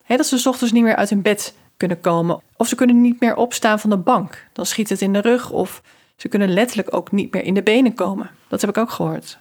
dat 0.07 0.25
ze 0.25 0.37
s 0.37 0.45
ochtends 0.45 0.73
niet 0.73 0.83
meer 0.83 0.95
uit 0.95 1.09
hun 1.09 1.21
bed 1.21 1.55
kunnen 1.77 1.99
komen. 2.01 2.41
Of 2.57 2.67
ze 2.67 2.75
kunnen 2.75 3.01
niet 3.01 3.19
meer 3.19 3.35
opstaan 3.35 3.79
van 3.79 3.89
de 3.89 3.97
bank. 3.97 4.47
Dan 4.53 4.65
schiet 4.65 4.89
het 4.89 5.01
in 5.01 5.13
de 5.13 5.21
rug. 5.21 5.51
Of 5.51 5.81
ze 6.15 6.27
kunnen 6.27 6.53
letterlijk 6.53 6.95
ook 6.95 7.11
niet 7.11 7.33
meer 7.33 7.43
in 7.43 7.53
de 7.53 7.63
benen 7.63 7.93
komen. 7.93 8.29
Dat 8.47 8.61
heb 8.61 8.69
ik 8.69 8.77
ook 8.77 8.91
gehoord. 8.91 9.37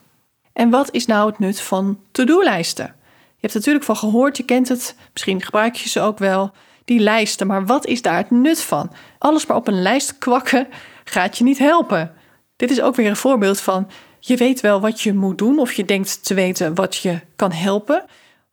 En 0.53 0.71
wat 0.71 0.93
is 0.93 1.07
nou 1.07 1.31
het 1.31 1.39
nut 1.39 1.61
van 1.61 2.01
to-do-lijsten? 2.11 2.95
Je 3.07 3.47
hebt 3.47 3.55
natuurlijk 3.55 3.85
van 3.85 3.97
gehoord, 3.97 4.37
je 4.37 4.43
kent 4.43 4.69
het. 4.69 4.97
Misschien 5.13 5.43
gebruik 5.43 5.75
je 5.75 5.89
ze 5.89 6.01
ook 6.01 6.19
wel 6.19 6.53
die 6.89 7.01
lijsten. 7.01 7.47
Maar 7.47 7.67
wat 7.67 7.87
is 7.87 8.03
daar 8.03 8.17
het 8.17 8.31
nut 8.31 8.61
van? 8.61 8.93
Alles 9.19 9.47
maar 9.47 9.57
op 9.57 9.69
een 9.69 9.83
lijst 9.83 10.19
kwakken 10.19 10.69
gaat 11.05 11.39
je 11.39 11.45
niet 11.45 11.59
helpen. 11.59 12.13
Dit 12.57 12.71
is 12.71 12.81
ook 12.81 12.97
weer 12.97 13.09
een 13.09 13.17
voorbeeld 13.17 13.61
van 13.61 13.91
je 14.21 14.37
weet 14.37 14.61
wel 14.61 14.81
wat 14.81 15.01
je 15.01 15.15
moet 15.15 15.39
doen 15.39 15.59
of 15.59 15.73
je 15.73 15.85
denkt 15.85 16.25
te 16.25 16.35
weten 16.35 16.75
wat 16.75 16.97
je 16.97 17.21
kan 17.37 17.53
helpen. 17.53 18.05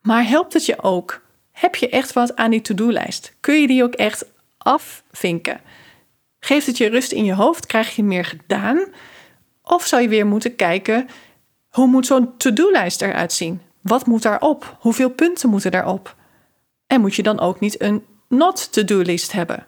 Maar 0.01 0.27
helpt 0.27 0.53
het 0.53 0.65
je 0.65 0.83
ook? 0.83 1.21
Heb 1.51 1.75
je 1.75 1.89
echt 1.89 2.13
wat 2.13 2.35
aan 2.35 2.51
die 2.51 2.61
to-do-lijst? 2.61 3.35
Kun 3.39 3.61
je 3.61 3.67
die 3.67 3.83
ook 3.83 3.93
echt 3.93 4.25
afvinken? 4.57 5.61
Geeft 6.39 6.67
het 6.67 6.77
je 6.77 6.89
rust 6.89 7.11
in 7.11 7.25
je 7.25 7.33
hoofd? 7.33 7.65
Krijg 7.65 7.95
je 7.95 8.03
meer 8.03 8.25
gedaan? 8.25 8.85
Of 9.63 9.85
zou 9.85 10.01
je 10.01 10.07
weer 10.07 10.25
moeten 10.25 10.55
kijken, 10.55 11.07
hoe 11.69 11.87
moet 11.87 12.05
zo'n 12.05 12.37
to-do-lijst 12.37 13.01
eruit 13.01 13.33
zien? 13.33 13.61
Wat 13.81 14.05
moet 14.05 14.21
daarop? 14.21 14.77
Hoeveel 14.79 15.09
punten 15.09 15.49
moeten 15.49 15.71
daarop? 15.71 16.15
En 16.87 17.01
moet 17.01 17.15
je 17.15 17.23
dan 17.23 17.39
ook 17.39 17.59
niet 17.59 17.81
een 17.81 18.03
not 18.27 18.71
to-do 18.71 19.01
list 19.01 19.31
hebben? 19.31 19.65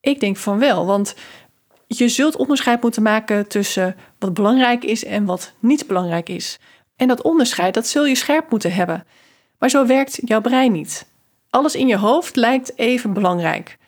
Ik 0.00 0.20
denk 0.20 0.36
van 0.36 0.58
wel, 0.58 0.86
want 0.86 1.14
je 1.86 2.08
zult 2.08 2.36
onderscheid 2.36 2.82
moeten 2.82 3.02
maken 3.02 3.48
tussen 3.48 3.96
wat 4.18 4.34
belangrijk 4.34 4.84
is 4.84 5.04
en 5.04 5.24
wat 5.24 5.52
niet 5.58 5.86
belangrijk 5.86 6.28
is. 6.28 6.58
En 6.96 7.08
dat 7.08 7.22
onderscheid, 7.22 7.74
dat 7.74 7.86
zul 7.86 8.06
je 8.06 8.14
scherp 8.14 8.50
moeten 8.50 8.72
hebben. 8.72 9.06
Maar 9.58 9.70
zo 9.70 9.86
werkt 9.86 10.18
jouw 10.24 10.40
brein 10.40 10.72
niet. 10.72 11.06
Alles 11.50 11.74
in 11.74 11.86
je 11.86 11.96
hoofd 11.96 12.36
lijkt 12.36 12.78
even 12.78 13.12
belangrijk. 13.12 13.78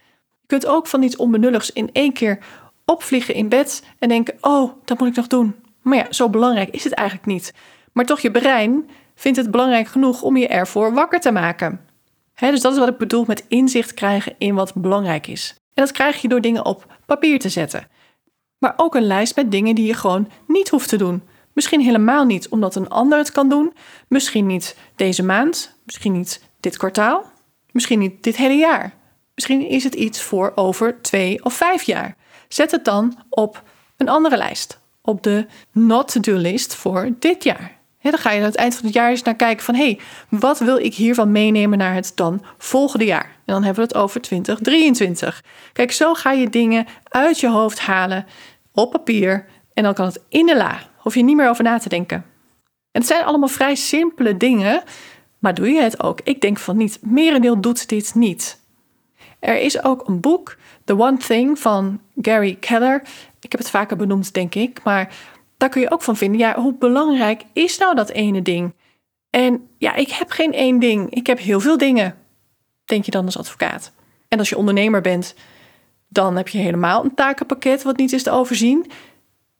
Je 0.41 0.47
kunt 0.47 0.67
ook 0.67 0.87
van 0.87 1.03
iets 1.03 1.17
onbenulligs 1.17 1.73
in 1.73 1.91
één 1.93 2.13
keer 2.13 2.39
opvliegen 2.85 3.35
in 3.35 3.49
bed 3.49 3.85
en 3.99 4.09
denken: 4.09 4.35
Oh, 4.41 4.73
dat 4.85 4.99
moet 4.99 5.09
ik 5.09 5.17
nog 5.17 5.27
doen. 5.27 5.55
Maar 5.83 5.97
ja, 5.97 6.07
zo 6.11 6.29
belangrijk 6.29 6.69
is 6.71 6.85
het 6.85 6.93
eigenlijk 6.93 7.29
niet. 7.29 7.55
Maar 7.93 8.05
toch, 8.05 8.21
je 8.21 8.31
brein 8.31 8.91
vindt 9.15 9.39
het 9.39 9.51
belangrijk 9.51 9.87
genoeg 9.87 10.23
om 10.23 10.37
je 10.37 10.49
ervoor 10.49 10.95
wakker 10.95 11.21
te 11.21 11.31
maken 11.31 11.81
dus 12.35 12.61
dat 12.61 12.73
is 12.73 12.79
wat 12.79 12.89
ik 12.89 12.97
bedoel 12.97 13.25
met 13.27 13.45
inzicht 13.49 13.95
krijgen 13.95 14.35
in 14.39 14.55
wat 14.55 14.75
belangrijk 14.75 15.27
is. 15.27 15.55
En 15.75 15.85
dat 15.85 15.93
krijg 15.93 16.23
je 16.23 16.29
door 16.29 16.41
dingen 16.41 16.65
op 16.65 16.99
papier 17.07 17.39
te 17.39 17.49
zetten. 17.49 17.89
Maar 18.59 18.75
ook 18.77 18.95
een 18.95 19.07
lijst 19.07 19.37
met 19.37 19.51
dingen 19.51 19.75
die 19.75 19.87
je 19.87 19.95
gewoon 19.95 20.29
niet 20.47 20.69
hoeft 20.69 20.89
te 20.89 20.97
doen. 20.97 21.23
Misschien 21.53 21.81
helemaal 21.81 22.25
niet 22.25 22.49
omdat 22.49 22.75
een 22.75 22.89
ander 22.89 23.19
het 23.19 23.33
kan 23.33 23.49
doen. 23.49 23.73
Misschien 24.09 24.47
niet 24.47 24.77
deze 24.97 25.23
maand. 25.23 25.79
Misschien 25.85 26.13
niet 26.13 26.49
dit 26.61 26.77
kwartaal. 26.77 27.31
Misschien 27.71 27.99
niet 27.99 28.23
dit 28.23 28.37
hele 28.37 28.55
jaar. 28.55 28.95
Misschien 29.35 29.69
is 29.69 29.85
het 29.85 29.95
iets 29.95 30.23
voor 30.23 30.53
over 30.55 31.03
twee 31.03 31.45
of 31.45 31.55
vijf 31.55 31.83
jaar. 31.83 32.17
Zet 32.49 32.71
het 32.71 32.85
dan 32.85 33.19
op 33.29 33.63
een 33.97 34.09
andere 34.09 34.37
lijst. 34.37 34.81
Op 35.03 35.23
de 35.23 35.47
not-to-do-list 35.73 36.75
voor 36.75 37.11
dit 37.19 37.45
jaar 37.45 37.82
dan 38.11 38.21
ga 38.21 38.31
je 38.31 38.39
aan 38.39 38.45
het 38.45 38.55
eind 38.55 38.75
van 38.75 38.85
het 38.85 38.95
jaar 38.95 39.11
eens 39.11 39.23
naar 39.23 39.35
kijken 39.35 39.65
van... 39.65 39.75
hé, 39.75 39.85
hey, 39.85 40.01
wat 40.29 40.59
wil 40.59 40.77
ik 40.77 40.95
hiervan 40.95 41.33
meenemen 41.33 41.79
naar 41.79 41.95
het 41.95 42.13
dan 42.15 42.45
volgende 42.59 43.05
jaar? 43.05 43.25
En 43.25 43.55
dan 43.55 43.63
hebben 43.63 43.83
we 43.85 43.89
het 43.93 44.03
over 44.03 44.21
2023. 44.21 45.43
Kijk, 45.73 45.93
zo 45.93 46.15
ga 46.15 46.33
je 46.33 46.51
dingen 46.51 46.87
uit 47.09 47.41
je 47.41 47.49
hoofd 47.49 47.81
halen 47.81 48.27
op 48.73 48.91
papier... 48.91 49.47
en 49.75 49.83
dan 49.83 49.95
kan 49.95 50.07
het 50.07 50.21
in 50.29 50.47
de 50.47 50.57
la. 50.57 50.79
Hoef 50.97 51.15
je 51.15 51.23
niet 51.23 51.37
meer 51.37 51.49
over 51.49 51.65
na 51.65 51.79
te 51.79 51.89
denken. 51.89 52.25
En 52.91 53.01
het 53.01 53.07
zijn 53.07 53.25
allemaal 53.25 53.49
vrij 53.49 53.75
simpele 53.75 54.37
dingen... 54.37 54.83
maar 55.39 55.55
doe 55.55 55.69
je 55.69 55.81
het 55.81 56.03
ook? 56.03 56.21
Ik 56.25 56.41
denk 56.41 56.59
van 56.59 56.77
niet. 56.77 56.99
Merendeel 57.03 57.61
doet 57.61 57.89
dit 57.89 58.15
niet. 58.15 58.61
Er 59.41 59.61
is 59.61 59.85
ook 59.85 60.09
een 60.09 60.21
boek, 60.21 60.57
The 60.85 60.99
One 60.99 61.17
Thing, 61.17 61.59
van 61.59 62.01
Gary 62.21 62.57
Keller... 62.61 63.03
Ik 63.43 63.53
heb 63.53 63.61
het 63.61 63.71
vaker 63.71 63.97
benoemd, 63.97 64.35
denk 64.35 64.55
ik, 64.55 64.81
maar 64.85 65.15
daar 65.63 65.71
kun 65.71 65.81
je 65.81 65.91
ook 65.91 66.03
van 66.03 66.17
vinden, 66.17 66.41
ja, 66.41 66.55
hoe 66.55 66.75
belangrijk 66.75 67.43
is 67.53 67.79
nou 67.79 67.95
dat 67.95 68.11
ene 68.11 68.43
ding? 68.43 68.75
En 69.31 69.69
ja, 69.79 69.95
ik 69.95 70.11
heb 70.11 70.31
geen 70.31 70.53
één 70.53 70.79
ding, 70.79 71.11
ik 71.11 71.27
heb 71.27 71.39
heel 71.39 71.61
veel 71.61 71.79
dingen, 71.79 72.17
denk 72.85 73.05
je 73.05 73.11
dan 73.11 73.25
als 73.25 73.39
advocaat. 73.39 73.93
En 74.29 74.39
als 74.39 74.49
je 74.49 74.57
ondernemer 74.57 75.01
bent, 75.01 75.35
dan 76.09 76.37
heb 76.37 76.49
je 76.49 76.59
helemaal 76.59 77.05
een 77.05 77.15
takenpakket 77.15 77.83
wat 77.83 77.97
niet 77.97 78.13
is 78.13 78.23
te 78.23 78.31
overzien. 78.31 78.91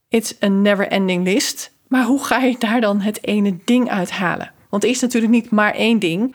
It's 0.09 0.35
a 0.43 0.47
never 0.47 0.89
ending 0.89 1.25
list. 1.25 1.73
Maar 1.89 2.05
hoe 2.05 2.25
ga 2.25 2.39
je 2.39 2.59
daar 2.59 2.81
dan 2.81 3.01
het 3.01 3.25
ene 3.27 3.57
ding 3.65 3.91
uithalen? 3.91 4.53
Want 4.69 4.83
er 4.83 4.91
is 4.91 5.01
natuurlijk 5.01 5.33
niet 5.33 5.51
maar 5.51 5.75
één 5.75 5.99
ding. 5.99 6.35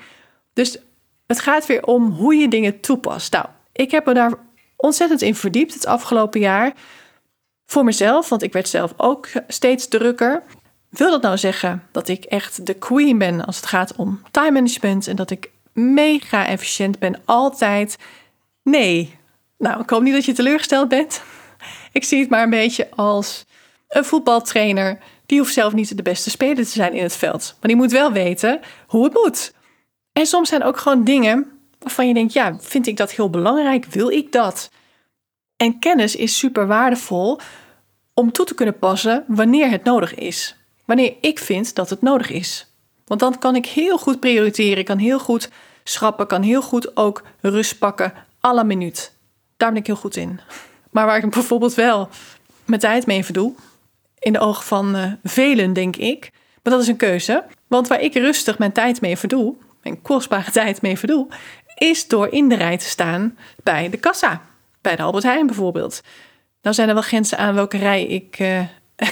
Dus 0.54 0.78
het 1.26 1.40
gaat 1.40 1.66
weer 1.66 1.84
om 1.84 2.12
hoe 2.12 2.36
je 2.36 2.48
dingen 2.48 2.80
toepast. 2.80 3.34
Nou, 3.34 3.46
ik 3.72 3.92
heb 3.92 4.06
me 4.06 4.14
daar 4.14 4.34
ontzettend 4.76 5.22
in 5.22 5.36
verdiept 5.36 5.74
het 5.74 5.86
afgelopen 5.86 6.40
jaar 6.40 6.74
voor 7.68 7.84
mezelf, 7.84 8.30
want 8.30 8.44
ik 8.44 8.54
werd 8.54 8.70
zelf 8.70 8.94
ook 8.98 9.28
steeds 9.48 9.88
drukker. 9.88 10.44
Wil 10.90 11.12
dat 11.12 11.22
nou 11.22 11.38
zeggen 11.38 11.84
dat 11.92 12.08
ik 12.08 12.24
echt 12.24 12.66
de 12.66 12.74
queen 12.74 13.18
ben 13.18 13.46
als 13.46 13.56
het 13.56 13.66
gaat 13.66 13.96
om 13.96 14.22
time 14.32 14.52
management 14.52 15.08
en 15.08 15.16
dat 15.16 15.30
ik 15.30 15.52
mega 15.74 16.48
efficiënt 16.48 17.00
ben 17.00 17.22
altijd? 17.26 17.98
Nee. 18.64 19.16
Nou, 19.58 19.82
ik 19.82 19.90
hoop 19.90 20.02
niet 20.02 20.14
dat 20.14 20.26
je 20.26 20.34
teleurgesteld 20.34 20.90
bent. 20.90 21.22
Ik 21.92 22.04
zie 22.04 22.20
het 22.20 22.30
maar 22.30 22.44
een 22.44 22.50
beetje 22.50 22.88
als 22.96 23.46
een 23.88 24.06
voetbaltrainer. 24.06 25.00
Die 25.26 25.40
hoeft 25.40 25.54
zelf 25.54 25.74
niet 25.74 25.98
de 25.98 26.04
beste 26.04 26.30
speler 26.30 26.56
te 26.64 26.72
zijn 26.72 26.94
in 26.94 27.04
het 27.04 27.16
veld. 27.16 27.56
Maar 27.60 27.70
die 27.70 27.76
moet 27.76 27.92
wel 27.92 28.12
weten 28.12 28.60
hoe 28.88 29.04
het 29.04 29.14
moet. 29.14 29.54
En 30.14 30.26
soms 30.26 30.50
zijn 30.50 30.64
ook 30.64 30.78
gewoon 30.78 31.04
dingen 31.04 31.52
waarvan 31.80 32.08
je 32.08 32.14
denkt: 32.14 32.34
ja, 32.34 32.58
vind 32.60 32.88
ik 32.88 32.98
dat 32.98 33.12
heel 33.12 33.30
belangrijk? 33.30 33.86
Wil 33.86 34.10
ik 34.10 34.32
dat? 34.32 34.70
En 35.58 35.80
kennis 35.80 36.16
is 36.16 36.38
super 36.38 36.68
waardevol 36.68 37.40
om 38.14 38.32
toe 38.32 38.46
te 38.46 38.56
kunnen 38.56 38.80
passen 38.80 39.24
wanneer 39.28 39.70
het 39.70 39.84
nodig 39.84 40.16
is. 40.16 40.56
Wanneer 40.86 41.14
ik 41.22 41.40
vind 41.40 41.76
dat 41.76 41.90
het 41.90 42.02
nodig 42.02 42.30
is. 42.30 42.72
Want 43.06 43.20
dan 43.20 43.40
kan 43.40 43.56
ik 43.56 43.66
heel 43.66 43.98
goed 43.98 44.20
prioriteren, 44.20 44.84
kan 44.84 44.98
heel 44.98 45.20
goed 45.20 45.50
schrappen, 45.84 46.28
kan 46.28 46.42
heel 46.42 46.62
goed 46.62 46.98
ook 46.98 47.24
rust 47.42 47.78
pakken, 47.78 48.14
alle 48.40 48.64
minuut. 48.64 49.14
Daar 49.58 49.70
ben 49.70 49.80
ik 49.80 49.88
heel 49.88 49.96
goed 49.96 50.16
in. 50.16 50.40
Maar 50.92 51.06
waar 51.06 51.24
ik 51.24 51.30
bijvoorbeeld 51.34 51.74
wel 51.74 52.10
mijn 52.66 52.82
tijd 52.82 53.06
mee 53.06 53.24
verdoe, 53.24 53.54
in 54.20 54.34
de 54.34 54.40
ogen 54.40 54.64
van 54.64 54.96
uh, 54.96 55.12
velen 55.24 55.74
denk 55.74 55.96
ik, 55.96 56.32
maar 56.64 56.74
dat 56.74 56.82
is 56.82 56.88
een 56.88 56.98
keuze. 56.98 57.44
Want 57.68 57.88
waar 57.88 58.02
ik 58.02 58.14
rustig 58.14 58.58
mijn 58.58 58.72
tijd 58.72 59.02
mee 59.02 59.18
verdoe, 59.18 59.56
mijn 59.84 60.02
kostbare 60.02 60.52
tijd 60.62 60.82
mee 60.82 60.98
verdoe, 60.98 61.28
is 61.76 62.08
door 62.08 62.28
in 62.28 62.50
de 62.50 62.56
rij 62.56 62.78
te 62.78 62.86
staan 62.86 63.38
bij 63.64 63.90
de 63.90 63.98
kassa 63.98 64.42
bij 64.88 64.96
de 64.96 65.02
Albert 65.02 65.24
Heijn 65.24 65.46
bijvoorbeeld. 65.46 66.02
Nou 66.62 66.76
zijn 66.76 66.88
er 66.88 66.94
wel 66.94 67.04
grenzen 67.04 67.38
aan 67.38 67.54
welke 67.54 67.78
rij 67.78 68.04
ik 68.04 68.40
uh, 68.40 68.62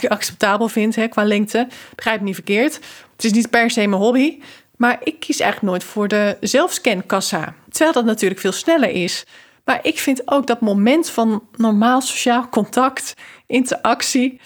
acceptabel 0.08 0.68
vind 0.68 0.96
hè, 0.96 1.08
qua 1.08 1.24
lengte. 1.24 1.68
Begrijp 1.96 2.20
me 2.20 2.26
niet 2.26 2.36
verkeerd. 2.36 2.80
Het 3.16 3.24
is 3.24 3.32
niet 3.32 3.50
per 3.50 3.72
se 3.72 3.88
mijn 3.88 4.02
hobby. 4.02 4.42
Maar 4.76 4.98
ik 5.04 5.20
kies 5.20 5.40
eigenlijk 5.40 5.72
nooit 5.72 5.84
voor 5.84 6.08
de 6.08 6.38
zelfscankassa. 6.40 7.56
Terwijl 7.70 7.92
dat 7.94 8.06
natuurlijk 8.06 8.40
veel 8.40 8.52
sneller 8.52 8.90
is. 8.90 9.26
Maar 9.66 9.80
ik 9.82 10.00
vind 10.00 10.22
ook 10.26 10.48
dat 10.48 10.60
moment 10.60 11.10
van 11.10 11.44
normaal 11.56 12.02
sociaal 12.02 12.50
contact, 12.50 13.14
interactie, 13.48 14.42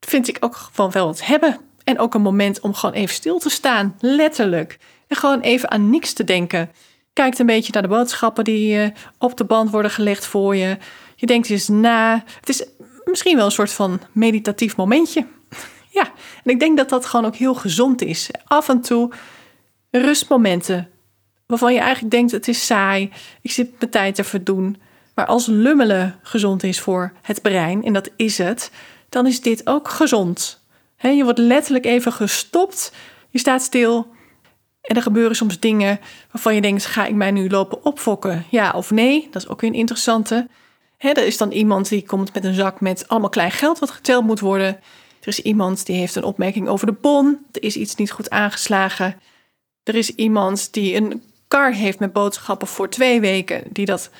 vind 0.00 0.28
ik 0.28 0.36
ook 0.40 0.56
gewoon 0.56 0.90
wel 0.90 1.06
wat 1.06 1.24
hebben. 1.24 1.58
En 1.84 1.98
ook 1.98 2.14
een 2.14 2.22
moment 2.22 2.60
om 2.60 2.74
gewoon 2.74 2.94
even 2.94 3.14
stil 3.14 3.38
te 3.38 3.50
staan, 3.50 3.96
letterlijk. 4.00 4.78
En 5.08 5.16
gewoon 5.16 5.40
even 5.40 5.70
aan 5.70 5.90
niks 5.90 6.12
te 6.12 6.24
denken 6.24 6.70
kijkt 7.12 7.38
een 7.38 7.46
beetje 7.46 7.72
naar 7.72 7.82
de 7.82 7.88
boodschappen 7.88 8.44
die 8.44 8.76
uh, 8.76 8.88
op 9.18 9.36
de 9.36 9.44
band 9.44 9.70
worden 9.70 9.90
gelegd 9.90 10.26
voor 10.26 10.56
je. 10.56 10.76
Je 11.16 11.26
denkt 11.26 11.50
eens 11.50 11.68
na. 11.68 12.24
Het 12.40 12.48
is 12.48 12.64
misschien 13.04 13.36
wel 13.36 13.44
een 13.44 13.50
soort 13.50 13.72
van 13.72 14.00
meditatief 14.12 14.76
momentje. 14.76 15.26
ja, 15.98 16.12
en 16.44 16.50
ik 16.50 16.60
denk 16.60 16.76
dat 16.76 16.88
dat 16.88 17.06
gewoon 17.06 17.26
ook 17.26 17.36
heel 17.36 17.54
gezond 17.54 18.02
is. 18.02 18.30
Af 18.44 18.68
en 18.68 18.80
toe 18.80 19.12
rustmomenten 19.90 20.90
waarvan 21.46 21.72
je 21.72 21.80
eigenlijk 21.80 22.10
denkt: 22.10 22.32
het 22.32 22.48
is 22.48 22.66
saai, 22.66 23.12
ik 23.40 23.50
zit 23.50 23.70
mijn 23.78 23.90
tijd 23.90 24.14
te 24.14 24.24
verdoen. 24.24 24.76
Maar 25.14 25.26
als 25.26 25.46
lummelen 25.46 26.18
gezond 26.22 26.62
is 26.62 26.80
voor 26.80 27.12
het 27.22 27.42
brein, 27.42 27.84
en 27.84 27.92
dat 27.92 28.10
is 28.16 28.38
het, 28.38 28.70
dan 29.08 29.26
is 29.26 29.40
dit 29.40 29.66
ook 29.66 29.88
gezond. 29.88 30.64
je 30.98 31.24
wordt 31.24 31.38
letterlijk 31.38 31.84
even 31.84 32.12
gestopt. 32.12 32.92
Je 33.30 33.38
staat 33.38 33.62
stil. 33.62 34.06
En 34.90 34.96
er 34.96 35.02
gebeuren 35.02 35.36
soms 35.36 35.60
dingen 35.60 36.00
waarvan 36.30 36.54
je 36.54 36.60
denkt: 36.60 36.86
ga 36.86 37.06
ik 37.06 37.14
mij 37.14 37.30
nu 37.30 37.48
lopen 37.48 37.84
opfokken? 37.84 38.46
Ja 38.48 38.70
of 38.70 38.90
nee? 38.90 39.28
Dat 39.30 39.42
is 39.42 39.48
ook 39.48 39.60
weer 39.60 39.70
een 39.70 39.76
interessante. 39.76 40.48
Hè, 40.96 41.08
er 41.08 41.26
is 41.26 41.36
dan 41.36 41.50
iemand 41.50 41.88
die 41.88 42.06
komt 42.06 42.34
met 42.34 42.44
een 42.44 42.54
zak 42.54 42.80
met 42.80 43.08
allemaal 43.08 43.28
klein 43.28 43.50
geld 43.50 43.78
wat 43.78 43.90
geteld 43.90 44.24
moet 44.24 44.40
worden. 44.40 44.80
Er 45.20 45.28
is 45.28 45.40
iemand 45.42 45.86
die 45.86 45.96
heeft 45.96 46.14
een 46.14 46.24
opmerking 46.24 46.68
over 46.68 46.86
de 46.86 46.92
bon. 46.92 47.46
Er 47.52 47.62
is 47.62 47.76
iets 47.76 47.94
niet 47.94 48.10
goed 48.10 48.30
aangeslagen. 48.30 49.20
Er 49.82 49.94
is 49.94 50.14
iemand 50.14 50.72
die 50.72 50.96
een 50.96 51.22
kar 51.48 51.72
heeft 51.72 51.98
met 51.98 52.12
boodschappen 52.12 52.68
voor 52.68 52.88
twee 52.88 53.20
weken, 53.20 53.62
die 53.72 53.86
dat 53.86 54.10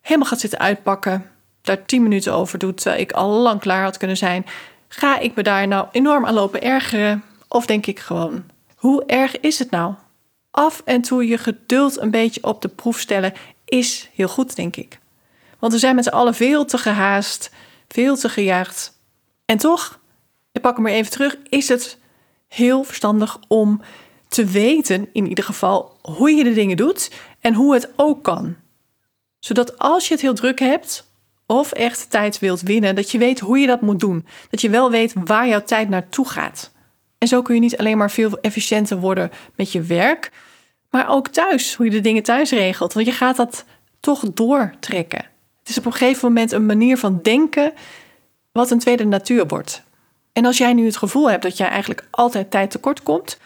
helemaal 0.00 0.28
gaat 0.28 0.40
zitten 0.40 0.58
uitpakken, 0.58 1.30
daar 1.62 1.84
tien 1.84 2.02
minuten 2.02 2.32
over 2.32 2.58
doet, 2.58 2.76
terwijl 2.76 3.02
ik 3.02 3.12
al 3.12 3.30
lang 3.30 3.60
klaar 3.60 3.82
had 3.82 3.96
kunnen 3.96 4.16
zijn. 4.16 4.46
Ga 4.88 5.18
ik 5.18 5.34
me 5.34 5.42
daar 5.42 5.68
nou 5.68 5.86
enorm 5.92 6.26
aan 6.26 6.34
lopen 6.34 6.62
ergeren? 6.62 7.22
Of 7.48 7.66
denk 7.66 7.86
ik 7.86 7.98
gewoon, 7.98 8.44
hoe 8.74 9.04
erg 9.06 9.40
is 9.40 9.58
het 9.58 9.70
nou? 9.70 9.94
Af 10.56 10.82
en 10.84 11.02
toe 11.02 11.26
je 11.26 11.38
geduld 11.38 12.00
een 12.00 12.10
beetje 12.10 12.42
op 12.42 12.62
de 12.62 12.68
proef 12.68 12.98
stellen 12.98 13.32
is 13.64 14.10
heel 14.14 14.28
goed, 14.28 14.56
denk 14.56 14.76
ik. 14.76 14.98
Want 15.58 15.72
we 15.72 15.78
zijn 15.78 15.94
met 15.94 16.04
z'n 16.04 16.10
allen 16.10 16.34
veel 16.34 16.64
te 16.64 16.78
gehaast, 16.78 17.50
veel 17.88 18.16
te 18.16 18.28
gejaagd. 18.28 18.98
En 19.44 19.58
toch, 19.58 20.00
ik 20.52 20.60
pak 20.60 20.76
hem 20.76 20.84
weer 20.84 20.94
even 20.94 21.10
terug, 21.10 21.36
is 21.48 21.68
het 21.68 21.98
heel 22.48 22.84
verstandig 22.84 23.38
om 23.48 23.80
te 24.28 24.44
weten, 24.44 25.08
in 25.12 25.28
ieder 25.28 25.44
geval, 25.44 25.98
hoe 26.02 26.30
je 26.30 26.44
de 26.44 26.54
dingen 26.54 26.76
doet 26.76 27.10
en 27.40 27.54
hoe 27.54 27.74
het 27.74 27.88
ook 27.96 28.22
kan. 28.22 28.56
Zodat 29.38 29.78
als 29.78 30.08
je 30.08 30.14
het 30.14 30.22
heel 30.22 30.34
druk 30.34 30.58
hebt 30.58 31.10
of 31.46 31.72
echt 31.72 32.10
tijd 32.10 32.38
wilt 32.38 32.60
winnen, 32.60 32.94
dat 32.94 33.10
je 33.10 33.18
weet 33.18 33.40
hoe 33.40 33.58
je 33.58 33.66
dat 33.66 33.80
moet 33.80 34.00
doen. 34.00 34.26
Dat 34.50 34.60
je 34.60 34.70
wel 34.70 34.90
weet 34.90 35.12
waar 35.24 35.48
jouw 35.48 35.62
tijd 35.62 35.88
naartoe 35.88 36.28
gaat. 36.28 36.72
En 37.24 37.30
zo 37.30 37.42
kun 37.42 37.54
je 37.54 37.60
niet 37.60 37.76
alleen 37.76 37.98
maar 37.98 38.10
veel 38.10 38.38
efficiënter 38.40 38.98
worden 38.98 39.30
met 39.56 39.72
je 39.72 39.82
werk, 39.82 40.30
maar 40.90 41.08
ook 41.08 41.28
thuis, 41.28 41.74
hoe 41.74 41.86
je 41.86 41.92
de 41.92 42.00
dingen 42.00 42.22
thuis 42.22 42.50
regelt. 42.50 42.92
Want 42.92 43.06
je 43.06 43.12
gaat 43.12 43.36
dat 43.36 43.64
toch 44.00 44.22
doortrekken. 44.34 45.24
Het 45.58 45.68
is 45.68 45.78
op 45.78 45.86
een 45.86 45.92
gegeven 45.92 46.28
moment 46.28 46.52
een 46.52 46.66
manier 46.66 46.98
van 46.98 47.20
denken 47.22 47.72
wat 48.52 48.70
een 48.70 48.78
tweede 48.78 49.04
natuur 49.04 49.46
wordt. 49.46 49.82
En 50.32 50.44
als 50.44 50.58
jij 50.58 50.72
nu 50.72 50.84
het 50.84 50.96
gevoel 50.96 51.30
hebt 51.30 51.42
dat 51.42 51.56
jij 51.56 51.68
eigenlijk 51.68 52.06
altijd 52.10 52.50
tijd 52.50 52.70
tekort 52.70 53.02
komt, 53.02 53.38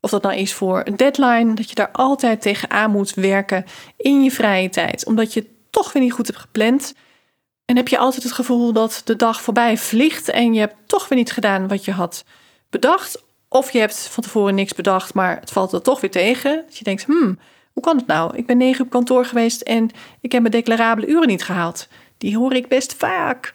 of 0.00 0.10
dat 0.10 0.22
nou 0.22 0.34
is 0.34 0.54
voor 0.54 0.82
een 0.84 0.96
deadline, 0.96 1.54
dat 1.54 1.68
je 1.68 1.74
daar 1.74 1.90
altijd 1.92 2.42
tegenaan 2.42 2.90
moet 2.90 3.14
werken 3.14 3.64
in 3.96 4.22
je 4.22 4.30
vrije 4.30 4.68
tijd, 4.68 5.06
omdat 5.06 5.32
je 5.32 5.46
toch 5.70 5.92
weer 5.92 6.02
niet 6.02 6.12
goed 6.12 6.26
hebt 6.26 6.38
gepland. 6.38 6.94
En 7.64 7.76
heb 7.76 7.88
je 7.88 7.98
altijd 7.98 8.22
het 8.22 8.32
gevoel 8.32 8.72
dat 8.72 9.02
de 9.04 9.16
dag 9.16 9.42
voorbij 9.42 9.78
vliegt 9.78 10.28
en 10.28 10.54
je 10.54 10.60
hebt 10.60 10.76
toch 10.86 11.08
weer 11.08 11.18
niet 11.18 11.32
gedaan 11.32 11.68
wat 11.68 11.84
je 11.84 11.92
had 11.92 12.24
bedacht. 12.70 13.23
Of 13.54 13.70
je 13.70 13.78
hebt 13.78 14.08
van 14.08 14.22
tevoren 14.22 14.54
niks 14.54 14.74
bedacht, 14.74 15.14
maar 15.14 15.40
het 15.40 15.50
valt 15.50 15.72
er 15.72 15.82
toch 15.82 16.00
weer 16.00 16.10
tegen. 16.10 16.62
Dat 16.66 16.76
je 16.76 16.84
denkt, 16.84 17.04
hmm, 17.04 17.38
hoe 17.72 17.82
kan 17.82 17.96
het 17.96 18.06
nou? 18.06 18.36
Ik 18.36 18.46
ben 18.46 18.56
negen 18.56 18.78
uur 18.78 18.84
op 18.84 18.90
kantoor 18.90 19.24
geweest 19.24 19.60
en 19.60 19.90
ik 20.20 20.32
heb 20.32 20.40
mijn 20.40 20.52
declarabele 20.54 21.06
uren 21.06 21.28
niet 21.28 21.42
gehaald. 21.42 21.88
Die 22.18 22.36
hoor 22.36 22.54
ik 22.54 22.68
best 22.68 22.94
vaak. 22.94 23.54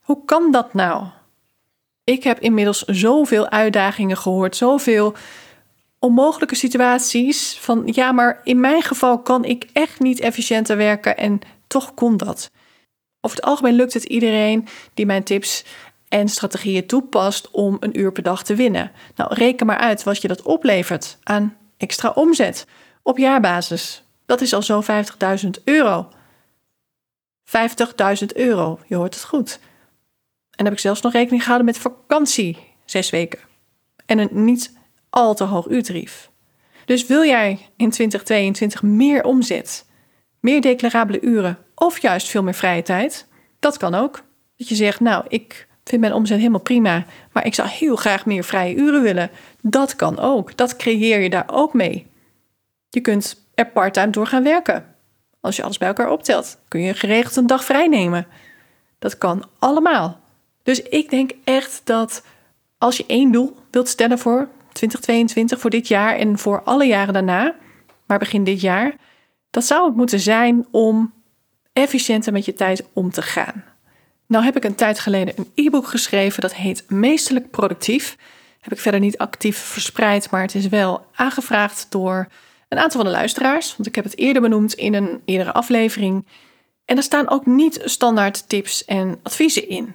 Hoe 0.00 0.24
kan 0.24 0.52
dat 0.52 0.74
nou? 0.74 1.04
Ik 2.04 2.24
heb 2.24 2.40
inmiddels 2.40 2.82
zoveel 2.82 3.48
uitdagingen 3.48 4.16
gehoord, 4.16 4.56
zoveel 4.56 5.14
onmogelijke 5.98 6.54
situaties 6.54 7.58
van 7.60 7.82
ja, 7.84 8.12
maar 8.12 8.40
in 8.44 8.60
mijn 8.60 8.82
geval 8.82 9.18
kan 9.18 9.44
ik 9.44 9.66
echt 9.72 10.00
niet 10.00 10.20
efficiënter 10.20 10.76
werken 10.76 11.16
en 11.16 11.40
toch 11.66 11.94
kon 11.94 12.16
dat. 12.16 12.50
Over 13.20 13.36
het 13.36 13.46
algemeen 13.46 13.74
lukt 13.74 13.94
het 13.94 14.04
iedereen 14.04 14.66
die 14.94 15.06
mijn 15.06 15.24
tips 15.24 15.64
en 16.14 16.28
strategieën 16.28 16.86
toepast 16.86 17.50
om 17.50 17.76
een 17.80 17.98
uur 17.98 18.12
per 18.12 18.22
dag 18.22 18.44
te 18.44 18.54
winnen. 18.54 18.92
Nou, 19.14 19.34
reken 19.34 19.66
maar 19.66 19.76
uit 19.76 20.02
wat 20.02 20.22
je 20.22 20.28
dat 20.28 20.42
oplevert 20.42 21.18
aan 21.22 21.56
extra 21.76 22.08
omzet 22.08 22.66
op 23.02 23.18
jaarbasis. 23.18 24.04
Dat 24.26 24.40
is 24.40 24.52
al 24.54 24.62
zo'n 24.62 24.84
50.000 24.84 25.50
euro. 25.64 26.08
50.000 27.46 28.26
euro, 28.34 28.78
je 28.86 28.94
hoort 28.94 29.14
het 29.14 29.24
goed. 29.24 29.60
En 30.50 30.64
heb 30.64 30.74
ik 30.74 30.80
zelfs 30.80 31.00
nog 31.00 31.12
rekening 31.12 31.42
gehouden 31.42 31.66
met 31.66 31.78
vakantie, 31.78 32.58
zes 32.84 33.10
weken. 33.10 33.40
En 34.06 34.18
een 34.18 34.44
niet 34.44 34.72
al 35.10 35.34
te 35.34 35.44
hoog 35.44 35.66
uurtarief. 35.66 36.30
Dus 36.84 37.06
wil 37.06 37.24
jij 37.24 37.50
in 37.76 37.90
2022 37.90 38.82
meer 38.82 39.24
omzet, 39.24 39.86
meer 40.40 40.60
declarabele 40.60 41.20
uren 41.20 41.58
of 41.74 41.98
juist 41.98 42.28
veel 42.28 42.42
meer 42.42 42.54
vrije 42.54 42.82
tijd? 42.82 43.26
Dat 43.58 43.76
kan 43.76 43.94
ook. 43.94 44.22
Dat 44.56 44.68
je 44.68 44.74
zegt, 44.74 45.00
nou, 45.00 45.24
ik 45.28 45.66
vind 45.84 46.00
mijn 46.00 46.12
omzet 46.12 46.38
helemaal 46.38 46.60
prima, 46.60 47.04
maar 47.32 47.46
ik 47.46 47.54
zou 47.54 47.68
heel 47.68 47.96
graag 47.96 48.26
meer 48.26 48.44
vrije 48.44 48.74
uren 48.74 49.02
willen. 49.02 49.30
Dat 49.60 49.96
kan 49.96 50.18
ook. 50.18 50.56
Dat 50.56 50.76
creëer 50.76 51.20
je 51.20 51.30
daar 51.30 51.48
ook 51.50 51.72
mee. 51.72 52.06
Je 52.88 53.00
kunt 53.00 53.44
er 53.54 53.66
parttime 53.66 54.10
door 54.10 54.26
gaan 54.26 54.42
werken. 54.42 54.94
Als 55.40 55.56
je 55.56 55.62
alles 55.62 55.78
bij 55.78 55.88
elkaar 55.88 56.10
optelt, 56.10 56.58
kun 56.68 56.80
je 56.80 56.94
geregeld 56.94 57.36
een 57.36 57.46
dag 57.46 57.64
vrij 57.64 57.86
nemen. 57.86 58.26
Dat 58.98 59.18
kan 59.18 59.44
allemaal. 59.58 60.20
Dus 60.62 60.82
ik 60.82 61.10
denk 61.10 61.30
echt 61.44 61.80
dat 61.84 62.22
als 62.78 62.96
je 62.96 63.04
één 63.06 63.32
doel 63.32 63.56
wilt 63.70 63.88
stellen 63.88 64.18
voor 64.18 64.48
2022, 64.72 65.60
voor 65.60 65.70
dit 65.70 65.88
jaar 65.88 66.16
en 66.16 66.38
voor 66.38 66.62
alle 66.62 66.84
jaren 66.84 67.12
daarna, 67.12 67.54
maar 68.06 68.18
begin 68.18 68.44
dit 68.44 68.60
jaar, 68.60 68.96
dat 69.50 69.64
zou 69.64 69.86
het 69.86 69.96
moeten 69.96 70.20
zijn 70.20 70.66
om 70.70 71.12
efficiënter 71.72 72.32
met 72.32 72.44
je 72.44 72.52
tijd 72.52 72.88
om 72.92 73.10
te 73.10 73.22
gaan. 73.22 73.64
Nou 74.26 74.44
heb 74.44 74.56
ik 74.56 74.64
een 74.64 74.74
tijd 74.74 74.98
geleden 74.98 75.34
een 75.36 75.50
e-book 75.54 75.86
geschreven 75.86 76.40
dat 76.40 76.54
heet 76.54 76.84
Meestelijk 76.90 77.50
Productief. 77.50 78.16
Heb 78.60 78.72
ik 78.72 78.78
verder 78.78 79.00
niet 79.00 79.18
actief 79.18 79.58
verspreid, 79.58 80.30
maar 80.30 80.42
het 80.42 80.54
is 80.54 80.68
wel 80.68 81.06
aangevraagd 81.14 81.86
door 81.88 82.28
een 82.68 82.78
aantal 82.78 83.00
van 83.00 83.10
de 83.10 83.16
luisteraars, 83.16 83.76
want 83.76 83.88
ik 83.88 83.94
heb 83.94 84.04
het 84.04 84.18
eerder 84.18 84.42
benoemd 84.42 84.74
in 84.74 84.94
een 84.94 85.22
eerdere 85.24 85.52
aflevering. 85.52 86.26
En 86.84 86.96
er 86.96 87.02
staan 87.02 87.30
ook 87.30 87.46
niet 87.46 87.80
standaard 87.84 88.48
tips 88.48 88.84
en 88.84 89.20
adviezen 89.22 89.68
in. 89.68 89.94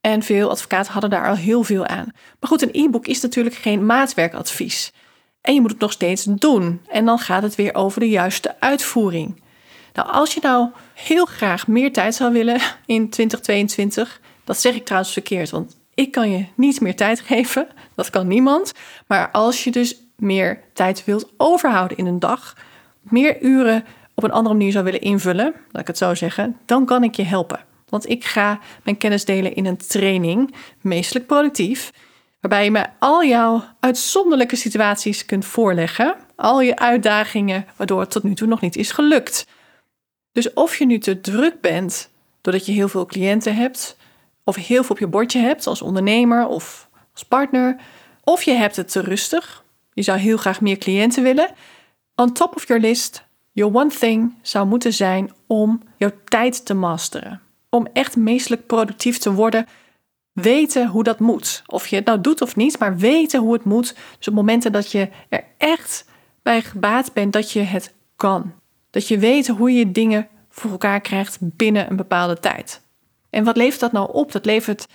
En 0.00 0.22
veel 0.22 0.50
advocaten 0.50 0.92
hadden 0.92 1.10
daar 1.10 1.28
al 1.28 1.36
heel 1.36 1.62
veel 1.62 1.86
aan. 1.86 2.12
Maar 2.40 2.50
goed, 2.50 2.62
een 2.62 2.84
e-book 2.84 3.06
is 3.06 3.20
natuurlijk 3.20 3.54
geen 3.54 3.86
maatwerkadvies. 3.86 4.92
En 5.40 5.54
je 5.54 5.60
moet 5.60 5.70
het 5.70 5.80
nog 5.80 5.92
steeds 5.92 6.24
doen. 6.24 6.80
En 6.88 7.04
dan 7.04 7.18
gaat 7.18 7.42
het 7.42 7.54
weer 7.54 7.74
over 7.74 8.00
de 8.00 8.08
juiste 8.08 8.60
uitvoering. 8.60 9.42
Nou, 9.92 10.08
als 10.10 10.34
je 10.34 10.40
nou 10.42 10.68
heel 11.04 11.24
graag 11.24 11.66
meer 11.66 11.92
tijd 11.92 12.14
zou 12.14 12.32
willen 12.32 12.60
in 12.86 13.08
2022, 13.10 14.20
dat 14.44 14.60
zeg 14.60 14.74
ik 14.74 14.84
trouwens 14.84 15.12
verkeerd, 15.12 15.50
want 15.50 15.76
ik 15.94 16.10
kan 16.12 16.30
je 16.30 16.44
niet 16.54 16.80
meer 16.80 16.96
tijd 16.96 17.20
geven. 17.20 17.68
Dat 17.94 18.10
kan 18.10 18.26
niemand. 18.26 18.72
Maar 19.06 19.30
als 19.30 19.64
je 19.64 19.70
dus 19.70 20.02
meer 20.16 20.60
tijd 20.72 21.04
wilt 21.04 21.32
overhouden 21.36 21.96
in 21.96 22.06
een 22.06 22.18
dag, 22.18 22.56
meer 23.00 23.42
uren 23.42 23.84
op 24.14 24.24
een 24.24 24.30
andere 24.30 24.54
manier 24.54 24.72
zou 24.72 24.84
willen 24.84 25.00
invullen, 25.00 25.54
laat 25.70 25.82
ik 25.82 25.86
het 25.86 25.98
zo 25.98 26.14
zeggen, 26.14 26.56
dan 26.66 26.84
kan 26.84 27.04
ik 27.04 27.14
je 27.14 27.22
helpen. 27.22 27.60
Want 27.88 28.08
ik 28.08 28.24
ga 28.24 28.60
mijn 28.82 28.96
kennis 28.96 29.24
delen 29.24 29.54
in 29.54 29.66
een 29.66 29.76
training, 29.76 30.54
meestelijk 30.80 31.26
productief, 31.26 31.92
waarbij 32.40 32.64
je 32.64 32.70
me 32.70 32.86
al 32.98 33.24
jouw 33.24 33.64
uitzonderlijke 33.80 34.56
situaties 34.56 35.24
kunt 35.24 35.44
voorleggen, 35.44 36.16
al 36.36 36.60
je 36.60 36.76
uitdagingen 36.76 37.66
waardoor 37.76 38.00
het 38.00 38.10
tot 38.10 38.22
nu 38.22 38.34
toe 38.34 38.48
nog 38.48 38.60
niet 38.60 38.76
is 38.76 38.90
gelukt. 38.90 39.46
Dus 40.32 40.52
of 40.52 40.76
je 40.76 40.86
nu 40.86 40.98
te 40.98 41.20
druk 41.20 41.60
bent 41.60 42.10
doordat 42.40 42.66
je 42.66 42.72
heel 42.72 42.88
veel 42.88 43.06
cliënten 43.06 43.56
hebt, 43.56 43.96
of 44.44 44.56
heel 44.56 44.82
veel 44.82 44.94
op 44.94 44.98
je 44.98 45.06
bordje 45.06 45.38
hebt 45.38 45.66
als 45.66 45.82
ondernemer 45.82 46.46
of 46.46 46.88
als 47.12 47.24
partner, 47.24 47.76
of 48.24 48.42
je 48.42 48.52
hebt 48.52 48.76
het 48.76 48.90
te 48.90 49.00
rustig, 49.00 49.64
je 49.92 50.02
zou 50.02 50.18
heel 50.18 50.36
graag 50.36 50.60
meer 50.60 50.78
cliënten 50.78 51.22
willen. 51.22 51.50
On 52.14 52.32
top 52.32 52.56
of 52.56 52.66
your 52.66 52.82
list, 52.82 53.24
your 53.52 53.74
one 53.74 53.90
thing 53.90 54.34
zou 54.42 54.66
moeten 54.66 54.92
zijn 54.92 55.32
om 55.46 55.82
jouw 55.96 56.12
tijd 56.24 56.66
te 56.66 56.74
masteren. 56.74 57.40
Om 57.70 57.86
echt 57.92 58.16
meestelijk 58.16 58.66
productief 58.66 59.18
te 59.18 59.32
worden, 59.32 59.66
weten 60.32 60.86
hoe 60.86 61.02
dat 61.02 61.18
moet. 61.18 61.62
Of 61.66 61.86
je 61.86 61.96
het 61.96 62.04
nou 62.04 62.20
doet 62.20 62.40
of 62.40 62.56
niet, 62.56 62.78
maar 62.78 62.96
weten 62.96 63.40
hoe 63.40 63.52
het 63.52 63.64
moet. 63.64 63.94
Dus 64.18 64.28
op 64.28 64.34
momenten 64.34 64.72
dat 64.72 64.90
je 64.92 65.08
er 65.28 65.44
echt 65.56 66.04
bij 66.42 66.62
gebaat 66.62 67.12
bent 67.12 67.32
dat 67.32 67.52
je 67.52 67.60
het 67.60 67.94
kan. 68.16 68.52
Dat 68.90 69.08
je 69.08 69.18
weet 69.18 69.48
hoe 69.48 69.72
je 69.72 69.92
dingen 69.92 70.28
voor 70.48 70.70
elkaar 70.70 71.00
krijgt 71.00 71.38
binnen 71.40 71.90
een 71.90 71.96
bepaalde 71.96 72.40
tijd. 72.40 72.80
En 73.30 73.44
wat 73.44 73.56
levert 73.56 73.80
dat 73.80 73.92
nou 73.92 74.12
op? 74.12 74.32
Dat 74.32 74.44
levert 74.44 74.86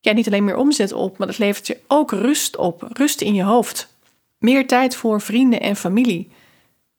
ja, 0.00 0.12
niet 0.12 0.26
alleen 0.26 0.44
meer 0.44 0.56
omzet 0.56 0.92
op, 0.92 1.18
maar 1.18 1.26
dat 1.26 1.38
levert 1.38 1.66
je 1.66 1.78
ook 1.86 2.10
rust 2.10 2.56
op. 2.56 2.88
Rust 2.92 3.20
in 3.20 3.34
je 3.34 3.42
hoofd. 3.42 3.96
Meer 4.38 4.66
tijd 4.66 4.96
voor 4.96 5.20
vrienden 5.20 5.60
en 5.60 5.76
familie. 5.76 6.30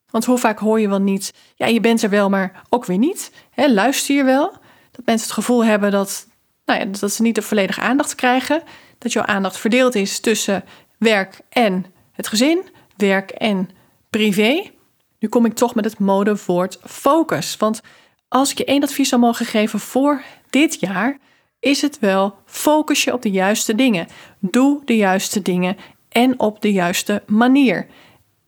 Want 0.10 0.26
hoe 0.26 0.38
vaak 0.38 0.60
hoor 0.60 0.80
je 0.80 0.90
wel 0.90 1.00
niet, 1.00 1.34
ja, 1.56 1.68
je 1.68 1.80
bent 1.80 2.02
er 2.02 2.10
wel, 2.10 2.30
maar 2.30 2.62
ook 2.70 2.86
weer 2.86 2.98
niet. 2.98 3.32
Hè, 3.50 3.68
luister 3.74 4.16
je 4.16 4.24
wel? 4.24 4.52
Dat 4.92 5.06
mensen 5.06 5.28
het 5.28 5.36
gevoel 5.36 5.66
hebben 5.66 5.92
dat, 5.92 6.28
nou 6.66 6.80
ja, 6.80 6.86
dat 6.86 7.12
ze 7.12 7.22
niet 7.22 7.36
de 7.36 7.42
volledige 7.42 7.82
aandacht 7.82 8.16
krijgen. 8.16 8.64
Dat 8.98 9.14
jouw 9.14 9.24
aandacht 9.24 9.58
verdeeld 9.58 9.96
is 9.96 10.20
tussen 10.20 10.64
werk 10.98 11.40
en 11.50 11.86
het 12.12 12.28
gezin, 12.28 12.68
werk 12.98 13.32
en 13.32 13.70
privé. 14.10 14.72
Nu 15.20 15.28
kom 15.28 15.46
ik 15.46 15.54
toch 15.54 15.76
met 15.76 15.86
het 15.86 16.00
modewoord 16.00 16.80
focus. 16.86 17.58
Want 17.58 17.82
als 18.28 18.52
ik 18.52 18.58
je 18.58 18.66
één 18.66 18.84
advies 18.84 19.10
zou 19.10 19.22
mogen 19.22 19.46
geven 19.46 19.80
voor 19.80 20.22
dit 20.50 20.80
jaar, 20.80 21.18
is 21.60 21.82
het 21.82 22.00
wel 22.00 22.36
focus 22.46 23.04
je 23.04 23.14
op 23.14 23.22
de 23.22 23.32
juiste 23.32 23.76
dingen. 23.76 24.08
Doe 24.40 24.82
de 24.86 24.96
juiste 24.96 25.42
dingen 25.42 25.78
en 26.10 26.40
op 26.40 26.62
de 26.62 26.72
juiste 26.72 27.24
manier. 27.28 27.88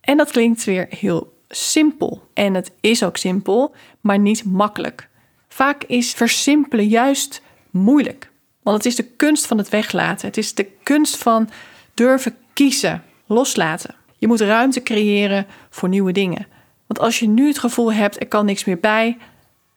En 0.00 0.16
dat 0.16 0.30
klinkt 0.30 0.64
weer 0.64 0.86
heel 0.90 1.32
simpel. 1.48 2.28
En 2.34 2.54
het 2.54 2.72
is 2.80 3.02
ook 3.02 3.16
simpel, 3.16 3.74
maar 4.00 4.18
niet 4.18 4.44
makkelijk. 4.44 5.08
Vaak 5.48 5.84
is 5.84 6.12
versimpelen 6.12 6.88
juist 6.88 7.42
moeilijk. 7.70 8.30
Want 8.62 8.76
het 8.76 8.86
is 8.86 8.96
de 8.96 9.02
kunst 9.04 9.46
van 9.46 9.58
het 9.58 9.68
weglaten. 9.68 10.26
Het 10.26 10.36
is 10.36 10.54
de 10.54 10.66
kunst 10.82 11.16
van 11.16 11.48
durven 11.94 12.36
kiezen, 12.52 13.04
loslaten. 13.26 13.94
Je 14.18 14.26
moet 14.26 14.40
ruimte 14.40 14.82
creëren 14.82 15.46
voor 15.70 15.88
nieuwe 15.88 16.12
dingen. 16.12 16.46
Want 16.92 17.04
als 17.04 17.18
je 17.18 17.28
nu 17.28 17.46
het 17.46 17.58
gevoel 17.58 17.92
hebt, 17.92 18.20
er 18.20 18.28
kan 18.28 18.44
niks 18.44 18.64
meer 18.64 18.80
bij, 18.80 19.18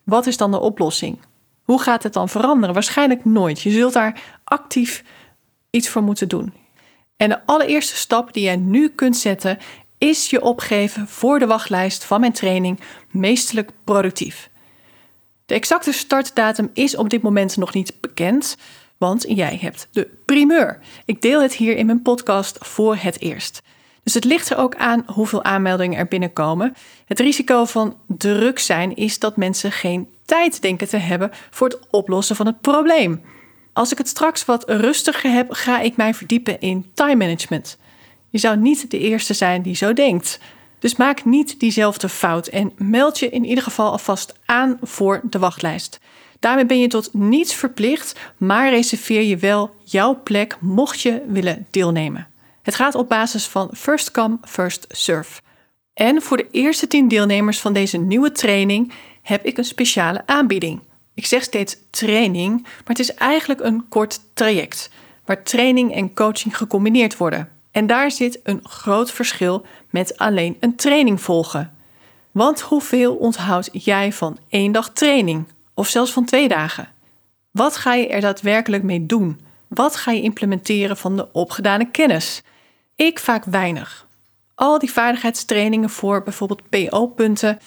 wat 0.04 0.26
is 0.26 0.38
dan 0.38 0.52
de 0.52 0.60
oplossing? 0.60 1.18
Hoe 1.64 1.82
gaat 1.82 2.04
het 2.04 2.14
dan 2.14 2.30
veranderen? 2.30 2.74
Waarschijnlijk 2.74 3.26
nooit. 3.26 3.62
Je 3.62 3.72
zult 3.72 3.94
daar 3.94 4.22
actief 4.44 5.04
iets 5.70 5.90
voor 5.90 6.02
moeten 6.02 6.28
doen. 6.28 6.54
En 7.18 7.30
de 7.30 7.46
allereerste 7.46 7.96
stap 7.96 8.34
die 8.34 8.50
je 8.50 8.58
nu 8.58 8.90
kunt 8.90 9.18
zetten, 9.18 9.58
is 9.98 10.30
je 10.30 10.42
opgeven 10.42 11.08
voor 11.08 11.40
de 11.40 11.48
wachtlijst 11.48 12.04
van 12.04 12.20
mijn 12.20 12.32
training 12.32 12.80
Meestelijk 13.12 13.72
Productief. 13.84 14.50
De 15.46 15.54
exacte 15.54 15.92
startdatum 15.92 16.70
is 16.74 16.96
op 16.96 17.10
dit 17.10 17.22
moment 17.22 17.58
nog 17.58 17.74
niet 17.74 17.94
bekend, 18.02 18.58
want 18.98 19.26
jij 19.28 19.58
hebt 19.62 19.88
de 19.92 20.10
primeur. 20.26 20.80
Ik 21.06 21.22
deel 21.22 21.42
het 21.42 21.54
hier 21.54 21.78
in 21.78 21.86
mijn 21.86 22.02
podcast 22.02 22.58
voor 22.60 22.96
het 22.96 23.22
eerst. 23.22 23.62
Dus 24.06 24.14
het 24.14 24.24
ligt 24.24 24.50
er 24.50 24.58
ook 24.58 24.76
aan 24.76 25.04
hoeveel 25.06 25.44
aanmeldingen 25.44 25.98
er 25.98 26.08
binnenkomen. 26.08 26.76
Het 27.06 27.20
risico 27.20 27.66
van 27.66 27.98
druk 28.08 28.60
zijn 28.60 28.96
is 28.96 29.20
dat 29.20 29.38
mensen 29.38 29.72
geen 29.72 30.08
tijd 30.26 30.62
denken 30.62 30.88
te 30.88 30.98
hebben 30.98 31.32
voor 31.50 31.68
het 31.68 31.80
oplossen 31.90 32.36
van 32.36 32.46
het 32.46 32.62
probleem. 32.62 33.22
Als 33.74 33.92
ik 33.92 33.98
het 33.98 34.08
straks 34.08 34.46
wat 34.46 34.70
rustiger 34.70 35.32
heb, 35.32 35.52
ga 35.52 35.80
ik 35.80 35.96
mij 35.96 36.14
verdiepen 36.14 36.60
in 36.60 36.86
time 36.94 37.16
management. 37.16 37.78
Je 38.30 38.38
zou 38.38 38.58
niet 38.58 38.92
de 38.92 39.00
eerste 39.00 39.34
zijn 39.34 39.62
die 39.62 39.76
zo 39.76 39.94
denkt. 39.94 40.40
Dus 40.80 40.96
maak 40.96 41.26
niet 41.26 41.60
diezelfde 41.60 42.10
fout 42.10 42.48
en 42.48 42.72
meld 42.78 43.20
je 43.20 43.30
in 43.30 43.46
ieder 43.46 43.64
geval 43.64 43.92
alvast 43.92 44.34
aan 44.46 44.78
voor 44.82 45.22
de 45.30 45.40
wachtlijst. 45.40 46.00
Daarmee 46.40 46.66
ben 46.66 46.80
je 46.80 46.88
tot 46.88 47.14
niets 47.14 47.54
verplicht, 47.54 48.20
maar 48.38 48.70
reserveer 48.70 49.22
je 49.22 49.38
wel 49.38 49.76
jouw 49.84 50.22
plek 50.24 50.58
mocht 50.60 51.02
je 51.02 51.22
willen 51.28 51.68
deelnemen. 51.72 52.28
Het 52.66 52.76
gaat 52.76 52.96
op 52.96 53.10
basis 53.10 53.48
van 53.48 53.70
first 53.74 54.12
come, 54.12 54.38
first 54.44 54.86
serve. 54.90 55.42
En 55.94 56.22
voor 56.22 56.38
de 56.38 56.48
eerste 56.52 56.88
10 56.88 57.08
deelnemers 57.08 57.60
van 57.60 57.74
deze 57.74 57.98
nieuwe 57.98 58.32
training 58.32 58.94
heb 59.22 59.46
ik 59.46 59.58
een 59.58 59.66
speciale 59.66 60.22
aanbieding. 60.26 60.80
Ik 61.14 61.26
zeg 61.26 61.44
steeds 61.44 61.78
training, 61.90 62.62
maar 62.62 62.84
het 62.86 63.00
is 63.00 63.14
eigenlijk 63.14 63.60
een 63.60 63.86
kort 63.90 64.20
traject 64.34 64.90
waar 65.26 65.44
training 65.44 65.94
en 65.94 66.14
coaching 66.14 66.58
gecombineerd 66.58 67.18
worden. 67.18 67.50
En 67.72 67.88
daar 67.88 68.12
zit 68.12 68.40
een 68.44 68.60
groot 68.64 69.12
verschil 69.12 69.66
met 69.90 70.18
alleen 70.18 70.58
een 70.60 70.76
training 70.76 71.22
volgen. 71.22 71.74
Want 72.32 72.62
hoeveel 72.62 73.16
onthoud 73.16 73.70
jij 73.72 74.14
van 74.14 74.38
één 74.50 74.72
dag 74.72 74.90
training 74.90 75.46
of 75.74 75.88
zelfs 75.88 76.12
van 76.12 76.26
twee 76.26 76.48
dagen? 76.48 76.90
Wat 77.52 77.76
ga 77.78 77.94
je 77.94 78.08
er 78.08 78.22
daadwerkelijk 78.22 78.84
mee 78.84 79.06
doen? 79.06 79.40
Wat 79.68 79.96
ga 79.96 80.12
je 80.12 80.22
implementeren 80.22 80.98
van 80.98 81.16
de 81.16 81.32
opgedane 81.32 81.92
kennis? 81.92 82.44
Ik 82.96 83.20
vaak 83.20 83.44
weinig. 83.46 84.08
Al 84.56 84.80
die 84.80 84.92
vaardigheidstrainingen 84.92 85.90
voor 85.90 86.24
bijvoorbeeld 86.24 86.70
PO-punten, 86.70 87.60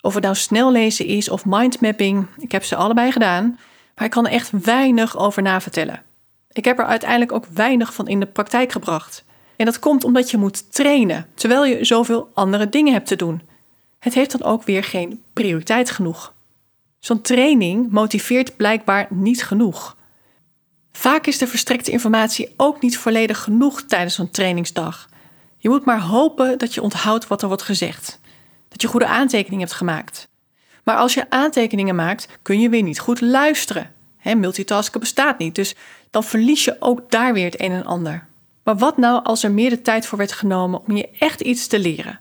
of 0.00 0.14
het 0.14 0.22
nou 0.22 0.34
snel 0.34 0.72
lezen 0.72 1.06
is 1.06 1.28
of 1.28 1.44
mindmapping, 1.44 2.26
ik 2.38 2.52
heb 2.52 2.64
ze 2.64 2.76
allebei 2.76 3.12
gedaan, 3.12 3.58
maar 3.94 4.04
ik 4.04 4.10
kan 4.10 4.26
er 4.26 4.32
echt 4.32 4.50
weinig 4.50 5.18
over 5.18 5.42
navertellen. 5.42 6.02
Ik 6.52 6.64
heb 6.64 6.78
er 6.78 6.84
uiteindelijk 6.84 7.32
ook 7.32 7.46
weinig 7.46 7.94
van 7.94 8.08
in 8.08 8.20
de 8.20 8.26
praktijk 8.26 8.72
gebracht. 8.72 9.24
En 9.56 9.64
dat 9.64 9.78
komt 9.78 10.04
omdat 10.04 10.30
je 10.30 10.36
moet 10.36 10.72
trainen, 10.72 11.26
terwijl 11.34 11.64
je 11.64 11.84
zoveel 11.84 12.30
andere 12.34 12.68
dingen 12.68 12.92
hebt 12.92 13.06
te 13.06 13.16
doen. 13.16 13.42
Het 13.98 14.14
heeft 14.14 14.38
dan 14.38 14.42
ook 14.42 14.62
weer 14.62 14.84
geen 14.84 15.22
prioriteit 15.32 15.90
genoeg. 15.90 16.34
Zo'n 16.98 17.20
training 17.20 17.90
motiveert 17.90 18.56
blijkbaar 18.56 19.06
niet 19.10 19.44
genoeg. 19.44 19.96
Vaak 20.96 21.26
is 21.26 21.38
de 21.38 21.46
verstrekte 21.46 21.90
informatie 21.90 22.54
ook 22.56 22.82
niet 22.82 22.98
volledig 22.98 23.42
genoeg 23.42 23.82
tijdens 23.82 24.14
zo'n 24.14 24.30
trainingsdag. 24.30 25.08
Je 25.58 25.68
moet 25.68 25.84
maar 25.84 26.00
hopen 26.00 26.58
dat 26.58 26.74
je 26.74 26.82
onthoudt 26.82 27.26
wat 27.26 27.42
er 27.42 27.48
wordt 27.48 27.62
gezegd. 27.62 28.20
Dat 28.68 28.82
je 28.82 28.88
goede 28.88 29.06
aantekeningen 29.06 29.64
hebt 29.66 29.78
gemaakt. 29.78 30.28
Maar 30.84 30.96
als 30.96 31.14
je 31.14 31.30
aantekeningen 31.30 31.94
maakt, 31.94 32.28
kun 32.42 32.60
je 32.60 32.68
weer 32.68 32.82
niet 32.82 32.98
goed 32.98 33.20
luisteren. 33.20 33.92
Multitasken 34.22 35.00
bestaat 35.00 35.38
niet, 35.38 35.54
dus 35.54 35.74
dan 36.10 36.24
verlies 36.24 36.64
je 36.64 36.76
ook 36.78 37.10
daar 37.10 37.32
weer 37.32 37.44
het 37.44 37.60
een 37.60 37.72
en 37.72 37.84
ander. 37.84 38.26
Maar 38.62 38.76
wat 38.76 38.96
nou 38.96 39.24
als 39.24 39.44
er 39.44 39.50
meer 39.50 39.70
de 39.70 39.82
tijd 39.82 40.06
voor 40.06 40.18
werd 40.18 40.32
genomen 40.32 40.80
om 40.86 40.96
je 40.96 41.08
echt 41.18 41.40
iets 41.40 41.66
te 41.66 41.78
leren? 41.78 42.20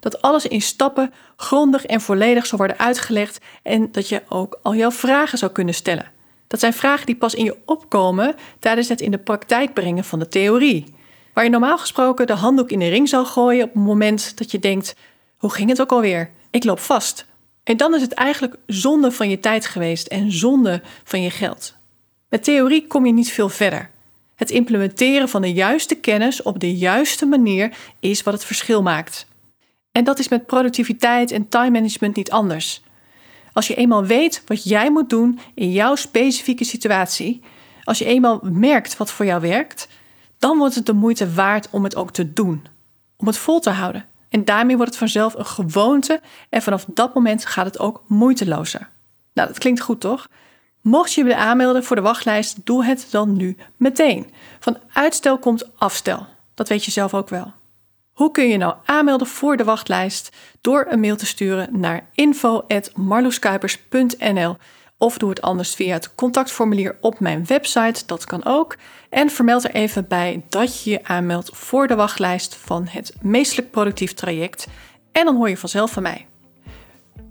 Dat 0.00 0.22
alles 0.22 0.46
in 0.46 0.62
stappen 0.62 1.12
grondig 1.36 1.86
en 1.86 2.00
volledig 2.00 2.46
zou 2.46 2.56
worden 2.56 2.78
uitgelegd 2.78 3.40
en 3.62 3.92
dat 3.92 4.08
je 4.08 4.22
ook 4.28 4.58
al 4.62 4.74
jouw 4.74 4.90
vragen 4.90 5.38
zou 5.38 5.52
kunnen 5.52 5.74
stellen. 5.74 6.12
Dat 6.54 6.62
zijn 6.62 6.74
vragen 6.74 7.06
die 7.06 7.16
pas 7.16 7.34
in 7.34 7.44
je 7.44 7.56
opkomen 7.64 8.34
tijdens 8.58 8.88
het 8.88 9.00
in 9.00 9.10
de 9.10 9.18
praktijk 9.18 9.72
brengen 9.72 10.04
van 10.04 10.18
de 10.18 10.28
theorie. 10.28 10.94
Waar 11.32 11.44
je 11.44 11.50
normaal 11.50 11.78
gesproken 11.78 12.26
de 12.26 12.32
handdoek 12.32 12.70
in 12.70 12.78
de 12.78 12.88
ring 12.88 13.08
zou 13.08 13.26
gooien 13.26 13.64
op 13.64 13.74
het 13.74 13.82
moment 13.82 14.38
dat 14.38 14.50
je 14.50 14.58
denkt: 14.58 14.96
hoe 15.36 15.52
ging 15.52 15.68
het 15.68 15.80
ook 15.80 15.92
alweer? 15.92 16.30
Ik 16.50 16.64
loop 16.64 16.78
vast. 16.78 17.26
En 17.64 17.76
dan 17.76 17.94
is 17.94 18.00
het 18.00 18.12
eigenlijk 18.12 18.56
zonde 18.66 19.12
van 19.12 19.30
je 19.30 19.40
tijd 19.40 19.66
geweest 19.66 20.06
en 20.06 20.32
zonde 20.32 20.82
van 21.04 21.22
je 21.22 21.30
geld. 21.30 21.74
Met 22.28 22.44
theorie 22.44 22.86
kom 22.86 23.06
je 23.06 23.12
niet 23.12 23.32
veel 23.32 23.48
verder. 23.48 23.90
Het 24.34 24.50
implementeren 24.50 25.28
van 25.28 25.42
de 25.42 25.52
juiste 25.52 25.94
kennis 25.94 26.42
op 26.42 26.60
de 26.60 26.76
juiste 26.76 27.26
manier 27.26 27.76
is 28.00 28.22
wat 28.22 28.34
het 28.34 28.44
verschil 28.44 28.82
maakt. 28.82 29.26
En 29.92 30.04
dat 30.04 30.18
is 30.18 30.28
met 30.28 30.46
productiviteit 30.46 31.30
en 31.30 31.48
time 31.48 31.70
management 31.70 32.16
niet 32.16 32.30
anders. 32.30 32.82
Als 33.54 33.66
je 33.66 33.74
eenmaal 33.74 34.04
weet 34.04 34.42
wat 34.46 34.64
jij 34.64 34.90
moet 34.90 35.10
doen 35.10 35.38
in 35.54 35.72
jouw 35.72 35.94
specifieke 35.94 36.64
situatie, 36.64 37.42
als 37.84 37.98
je 37.98 38.04
eenmaal 38.04 38.40
merkt 38.42 38.96
wat 38.96 39.10
voor 39.10 39.26
jou 39.26 39.40
werkt, 39.40 39.88
dan 40.38 40.58
wordt 40.58 40.74
het 40.74 40.86
de 40.86 40.92
moeite 40.92 41.32
waard 41.32 41.68
om 41.70 41.84
het 41.84 41.96
ook 41.96 42.10
te 42.10 42.32
doen, 42.32 42.66
om 43.16 43.26
het 43.26 43.38
vol 43.38 43.60
te 43.60 43.70
houden. 43.70 44.06
En 44.28 44.44
daarmee 44.44 44.76
wordt 44.76 44.90
het 44.90 45.00
vanzelf 45.00 45.34
een 45.34 45.46
gewoonte 45.46 46.20
en 46.48 46.62
vanaf 46.62 46.84
dat 46.94 47.14
moment 47.14 47.46
gaat 47.46 47.66
het 47.66 47.78
ook 47.78 48.02
moeitelozer. 48.06 48.88
Nou, 49.32 49.48
dat 49.48 49.58
klinkt 49.58 49.80
goed 49.80 50.00
toch? 50.00 50.28
Mocht 50.80 51.12
je 51.12 51.20
je 51.20 51.26
willen 51.26 51.42
aanmelden 51.42 51.84
voor 51.84 51.96
de 51.96 52.02
wachtlijst, 52.02 52.66
doe 52.66 52.84
het 52.84 53.06
dan 53.10 53.36
nu 53.36 53.56
meteen. 53.76 54.30
Van 54.60 54.78
uitstel 54.92 55.38
komt 55.38 55.78
afstel. 55.78 56.26
Dat 56.54 56.68
weet 56.68 56.84
je 56.84 56.90
zelf 56.90 57.14
ook 57.14 57.28
wel. 57.28 57.52
Hoe 58.14 58.30
kun 58.30 58.48
je 58.48 58.56
nou 58.56 58.74
aanmelden 58.84 59.26
voor 59.26 59.56
de 59.56 59.64
wachtlijst? 59.64 60.36
Door 60.60 60.86
een 60.88 61.00
mail 61.00 61.16
te 61.16 61.26
sturen 61.26 61.80
naar 61.80 62.08
info.marloeskuipers.nl 62.12 64.56
of 64.98 65.18
doe 65.18 65.28
het 65.28 65.42
anders 65.42 65.74
via 65.74 65.92
het 65.92 66.14
contactformulier 66.14 66.96
op 67.00 67.20
mijn 67.20 67.46
website, 67.46 68.02
dat 68.06 68.24
kan 68.24 68.44
ook. 68.44 68.76
En 69.10 69.30
vermeld 69.30 69.64
er 69.64 69.70
even 69.70 70.08
bij 70.08 70.42
dat 70.48 70.82
je 70.82 70.90
je 70.90 71.04
aanmeldt 71.04 71.50
voor 71.52 71.86
de 71.86 71.94
wachtlijst 71.94 72.54
van 72.54 72.86
het 72.88 73.14
Meestelijk 73.20 73.70
Productief 73.70 74.12
Traject. 74.12 74.66
En 75.12 75.24
dan 75.24 75.36
hoor 75.36 75.48
je 75.48 75.56
vanzelf 75.56 75.90
van 75.90 76.02
mij. 76.02 76.26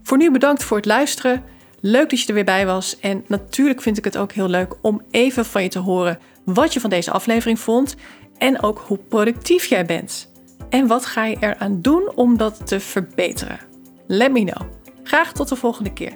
Voor 0.04 0.18
nu 0.18 0.32
bedankt 0.32 0.64
voor 0.64 0.78
het 0.78 0.86
luisteren. 0.86 1.44
Leuk 1.80 2.10
dat 2.10 2.20
je 2.20 2.28
er 2.28 2.34
weer 2.34 2.44
bij 2.44 2.66
was. 2.66 3.00
En 3.00 3.24
natuurlijk 3.28 3.82
vind 3.82 3.98
ik 3.98 4.04
het 4.04 4.18
ook 4.18 4.32
heel 4.32 4.50
leuk 4.50 4.76
om 4.82 5.02
even 5.12 5.46
van 5.46 5.64
je 5.64 5.70
te 5.70 5.80
horen 5.80 6.20
wat 6.46 6.74
je 6.74 6.80
van 6.80 6.90
deze 6.90 7.12
aflevering 7.12 7.60
vond. 7.60 7.96
En 8.38 8.62
ook 8.62 8.84
hoe 8.88 8.98
productief 8.98 9.66
jij 9.66 9.86
bent. 9.86 10.32
En 10.74 10.88
wat 10.88 11.06
ga 11.06 11.26
je 11.26 11.38
eraan 11.40 11.82
doen 11.82 12.12
om 12.16 12.38
dat 12.38 12.68
te 12.68 12.80
verbeteren? 12.80 13.60
Let 14.08 14.32
me 14.32 14.44
know. 14.44 14.70
Graag 15.04 15.32
tot 15.34 15.50
de 15.50 15.56
volgende 15.56 15.94
keer. 15.94 16.14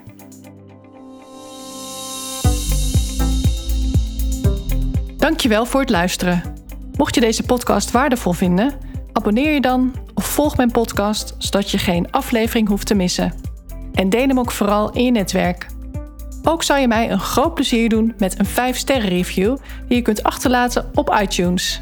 Dankjewel 5.17 5.65
voor 5.65 5.79
het 5.79 5.89
luisteren. 5.89 6.55
Mocht 6.95 7.15
je 7.15 7.21
deze 7.21 7.43
podcast 7.43 7.91
waardevol 7.91 8.33
vinden, 8.33 8.73
abonneer 9.13 9.53
je 9.53 9.61
dan 9.61 9.93
of 10.13 10.25
volg 10.25 10.57
mijn 10.57 10.71
podcast 10.71 11.35
zodat 11.37 11.71
je 11.71 11.77
geen 11.77 12.11
aflevering 12.11 12.67
hoeft 12.67 12.87
te 12.87 12.95
missen. 12.95 13.33
En 13.93 14.09
deel 14.09 14.27
hem 14.27 14.39
ook 14.39 14.51
vooral 14.51 14.91
in 14.91 15.03
je 15.03 15.11
netwerk. 15.11 15.67
Ook 16.43 16.63
zou 16.63 16.79
je 16.79 16.87
mij 16.87 17.11
een 17.11 17.19
groot 17.19 17.53
plezier 17.53 17.89
doen 17.89 18.13
met 18.17 18.39
een 18.39 18.73
5-sterren 18.75 19.09
review 19.09 19.57
die 19.87 19.97
je 19.97 20.01
kunt 20.01 20.23
achterlaten 20.23 20.89
op 20.93 21.17
iTunes. 21.21 21.81